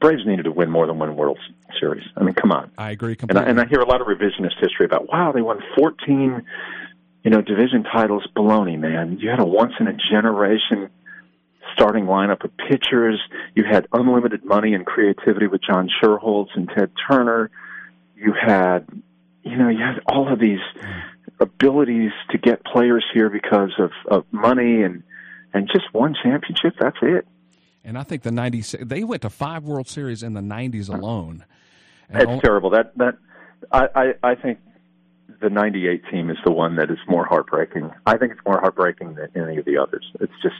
[0.00, 1.38] Braves needed to win more than one World
[1.78, 2.04] Series.
[2.16, 2.70] I mean, come on.
[2.76, 3.46] I agree And completely.
[3.46, 6.42] I, and I hear a lot of revisionist history about, wow, they won 14,
[7.22, 8.26] you know, division titles.
[8.34, 9.18] Baloney, man.
[9.20, 10.90] You had a once in a generation
[11.76, 13.20] starting lineup of pitchers.
[13.54, 17.50] You had unlimited money and creativity with John Schuerholz and Ted Turner.
[18.16, 18.88] You had,
[19.42, 20.60] you know, you had all of these
[21.38, 25.02] abilities to get players here because of, of money and
[25.52, 26.74] and just one championship.
[26.80, 27.26] That's it.
[27.84, 31.44] and I think the '90s they went to five World Series in the '90s alone.
[32.08, 32.70] And only- terrible.
[32.70, 33.16] That that
[33.70, 34.58] I, I I think
[35.40, 37.90] the '98 team is the one that is more heartbreaking.
[38.06, 40.06] I think it's more heartbreaking than any of the others.
[40.20, 40.54] It's just,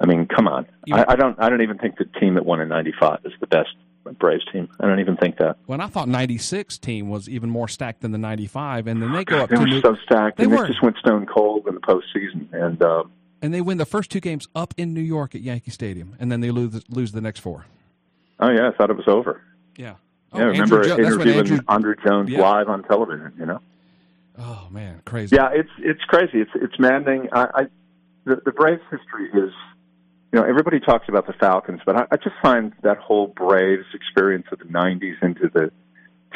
[0.00, 0.66] I mean, come on.
[0.92, 3.46] I, I don't I don't even think the team that won in '95 is the
[3.46, 3.70] best
[4.18, 4.68] Braves team.
[4.80, 5.56] I don't even think that.
[5.66, 9.24] When I thought '96 team was even more stacked than the '95, and then they
[9.24, 11.66] go up They to were New, so stacked, They and they just went stone cold
[11.66, 12.52] in the postseason.
[12.52, 13.04] And uh,
[13.42, 16.30] and they win the first two games up in New York at Yankee Stadium, and
[16.32, 17.66] then they lose lose the next four.
[18.40, 19.42] oh yeah, I thought it was over.
[19.76, 19.94] Yeah.
[20.34, 21.58] yeah, I remember Jo- interviewing Andrew.
[21.62, 22.40] Andruw Jones Yeah.
[22.40, 23.32] live on television.
[23.38, 23.60] You know.
[24.38, 25.36] Oh man, crazy.
[25.36, 26.40] Yeah, it's it's crazy.
[26.40, 27.28] It's it's maddening.
[27.32, 27.66] I, I
[28.24, 29.52] the, the Braves history is,
[30.32, 33.86] you know, everybody talks about the Falcons, but I, I just find that whole Braves
[33.94, 35.70] experience of the '90s into the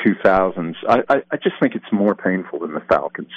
[0.05, 0.75] 2000s.
[0.89, 3.31] I, I, I just think it's more painful than the Falcons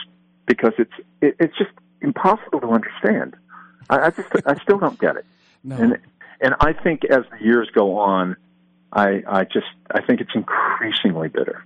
[0.45, 3.36] because it's it, it's just impossible to understand.
[3.89, 5.26] I, I just I still don't get it.
[5.68, 5.78] No.
[5.78, 5.97] And
[6.41, 8.38] and I think as the years go on,
[8.93, 11.66] I I just I think it's increasingly bitter.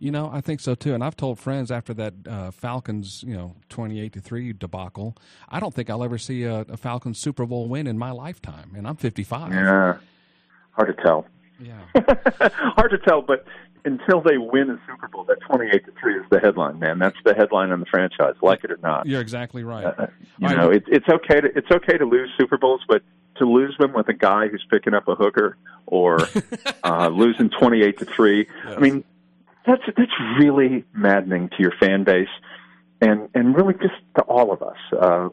[0.00, 0.94] You know, I think so too.
[0.94, 5.14] And I've told friends after that uh, Falcons, you know, twenty-eight to three debacle,
[5.48, 8.72] I don't think I'll ever see a, a Falcons Super Bowl win in my lifetime.
[8.74, 9.52] And I'm fifty-five.
[9.52, 9.98] Yeah,
[10.72, 11.26] hard to tell.
[11.62, 11.82] Yeah.
[12.50, 13.44] Hard to tell, but
[13.84, 16.98] until they win a Super Bowl, that twenty-eight to three is the headline, man.
[16.98, 19.06] That's the headline on the franchise, like it or not.
[19.06, 19.84] You're exactly right.
[19.84, 20.06] Uh,
[20.38, 20.56] you All right.
[20.56, 23.02] know, it, it's okay to it's okay to lose Super Bowls, but
[23.36, 26.20] to lose them with a guy who's picking up a hooker or
[26.84, 29.04] uh, losing twenty-eight to three, I mean,
[29.70, 32.28] that's that's really maddening to your fan base,
[33.00, 34.76] and and really just to all of us.
[34.92, 35.28] Uh,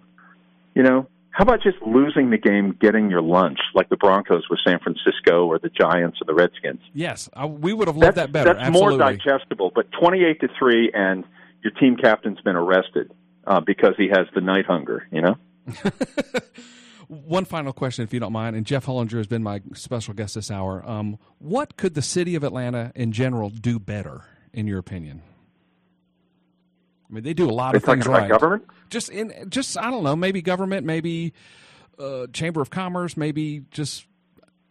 [0.75, 4.59] you know, how about just losing the game, getting your lunch, like the Broncos with
[4.65, 6.81] San Francisco or the Giants or the Redskins?
[6.93, 8.53] Yes, I, we would have loved that's, that better.
[8.53, 8.97] That's Absolutely.
[8.97, 9.71] more digestible.
[9.73, 11.23] But twenty-eight to three, and
[11.63, 13.11] your team captain's been arrested
[13.45, 15.07] uh, because he has the night hunger.
[15.11, 15.35] You know.
[17.08, 20.36] One final question, if you don't mind, and Jeff Hullinger has been my special guest
[20.36, 20.84] this hour.
[20.86, 25.22] Um, what could the city of Atlanta in general do better, in your opinion?
[27.10, 28.30] I mean, they do a lot Are of things right.
[28.30, 28.66] government?
[28.89, 31.34] Just in, just I don't know, maybe government, maybe
[31.97, 34.05] uh, chamber of commerce, maybe just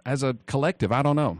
[0.04, 0.92] as a collective.
[0.92, 1.38] I don't know.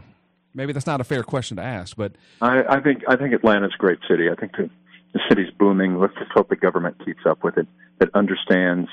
[0.55, 3.73] Maybe that's not a fair question to ask, but I, I think I think Atlanta's
[3.75, 4.29] a great city.
[4.31, 4.71] I think the,
[5.13, 5.99] the city's booming.
[5.99, 7.67] Let's just hope the government keeps up with it.
[7.99, 8.89] That understands,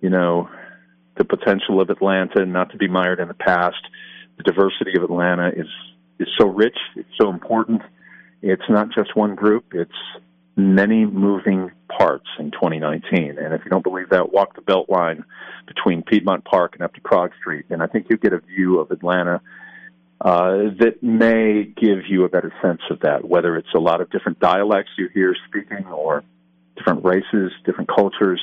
[0.00, 0.48] you know,
[1.16, 3.82] the potential of Atlanta, and not to be mired in the past.
[4.36, 5.68] The diversity of Atlanta is
[6.18, 6.76] is so rich.
[6.94, 7.82] It's so important.
[8.42, 9.72] It's not just one group.
[9.72, 9.90] It's
[10.56, 13.36] many moving parts in 2019.
[13.38, 15.24] And if you don't believe that, walk the belt line
[15.66, 18.78] between Piedmont Park and up to Krog Street, and I think you get a view
[18.78, 19.40] of Atlanta
[20.20, 24.10] uh, that may give you a better sense of that, whether it's a lot of
[24.10, 26.24] different dialects you hear speaking or
[26.76, 28.40] different races, different cultures.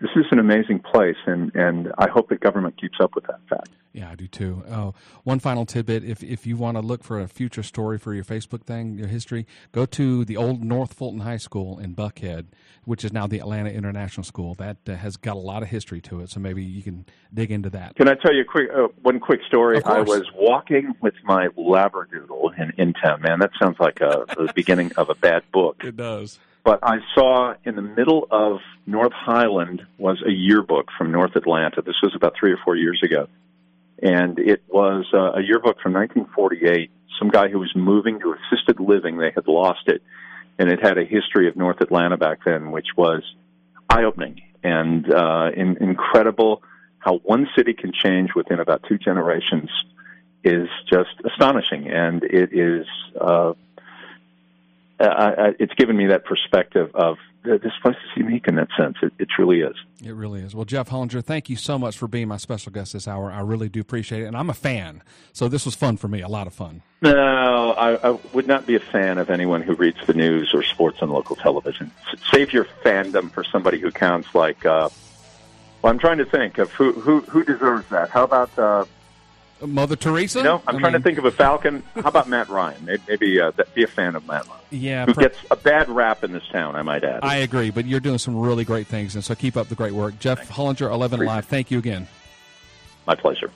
[0.00, 3.40] This is an amazing place, and, and I hope that government keeps up with that
[3.48, 3.70] fact.
[3.92, 4.62] Yeah, I do too.
[4.70, 4.94] Oh,
[5.24, 8.22] one final tidbit: if if you want to look for a future story for your
[8.22, 12.46] Facebook thing, your history, go to the old North Fulton High School in Buckhead,
[12.84, 14.54] which is now the Atlanta International School.
[14.54, 17.50] That uh, has got a lot of history to it, so maybe you can dig
[17.50, 17.96] into that.
[17.96, 19.82] Can I tell you a quick uh, one quick story?
[19.84, 23.22] I was walking with my labradoodle in, in town.
[23.22, 25.82] Man, that sounds like a, the beginning of a bad book.
[25.82, 26.38] It does.
[26.64, 31.82] But I saw in the middle of North Highland was a yearbook from North Atlanta.
[31.82, 33.28] This was about three or four years ago.
[34.02, 36.90] And it was uh, a yearbook from 1948.
[37.18, 40.02] Some guy who was moving to assisted living, they had lost it.
[40.58, 43.22] And it had a history of North Atlanta back then, which was
[43.88, 46.62] eye opening and uh, in, incredible
[46.98, 49.70] how one city can change within about two generations
[50.44, 51.88] is just astonishing.
[51.88, 52.86] And it is.
[53.20, 53.54] Uh,
[55.00, 58.96] I, I, it's given me that perspective of this place is unique in that sense.
[59.02, 59.74] It, it truly is.
[60.04, 60.54] It really is.
[60.54, 63.30] Well, Jeff Hullinger, thank you so much for being my special guest this hour.
[63.30, 66.20] I really do appreciate it, and I'm a fan, so this was fun for me.
[66.20, 66.82] A lot of fun.
[67.00, 70.62] No, I, I would not be a fan of anyone who reads the news or
[70.62, 71.92] sports on local television.
[72.32, 74.66] Save your fandom for somebody who counts like.
[74.66, 74.88] Uh,
[75.80, 78.10] well, I'm trying to think of who who who deserves that.
[78.10, 78.84] How about uh,
[79.60, 80.38] Mother Teresa.
[80.38, 80.62] you know?
[80.66, 81.82] I'm I trying mean, to think of a Falcon.
[81.94, 82.84] How about Matt Ryan?
[82.84, 85.88] Maybe, maybe uh, be a fan of Matt Ryan, Yeah, who per- gets a bad
[85.88, 86.76] rap in this town.
[86.76, 87.20] I might add.
[87.22, 89.92] I agree, but you're doing some really great things, and so keep up the great
[89.92, 90.18] work.
[90.18, 92.06] Jeff Hullinger, 11 Alive, thank you again.
[93.06, 93.50] My pleasure.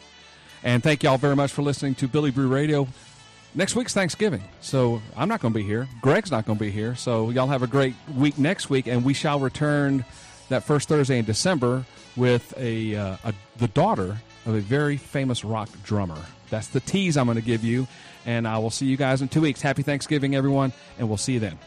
[0.64, 2.86] And thank y'all very much for listening to Billy Brew Radio.
[3.54, 5.86] Next week's Thanksgiving, so I'm not going to be here.
[6.00, 9.04] Greg's not going to be here, so y'all have a great week next week, and
[9.04, 10.04] we shall return
[10.48, 11.84] that first Thursday in December
[12.16, 14.16] with a, uh, a the daughter
[14.46, 16.18] of a very famous rock drummer.
[16.50, 17.86] That's the tease I'm going to give you,
[18.26, 19.62] and I will see you guys in two weeks.
[19.62, 21.58] Happy Thanksgiving, everyone, and we'll see you then.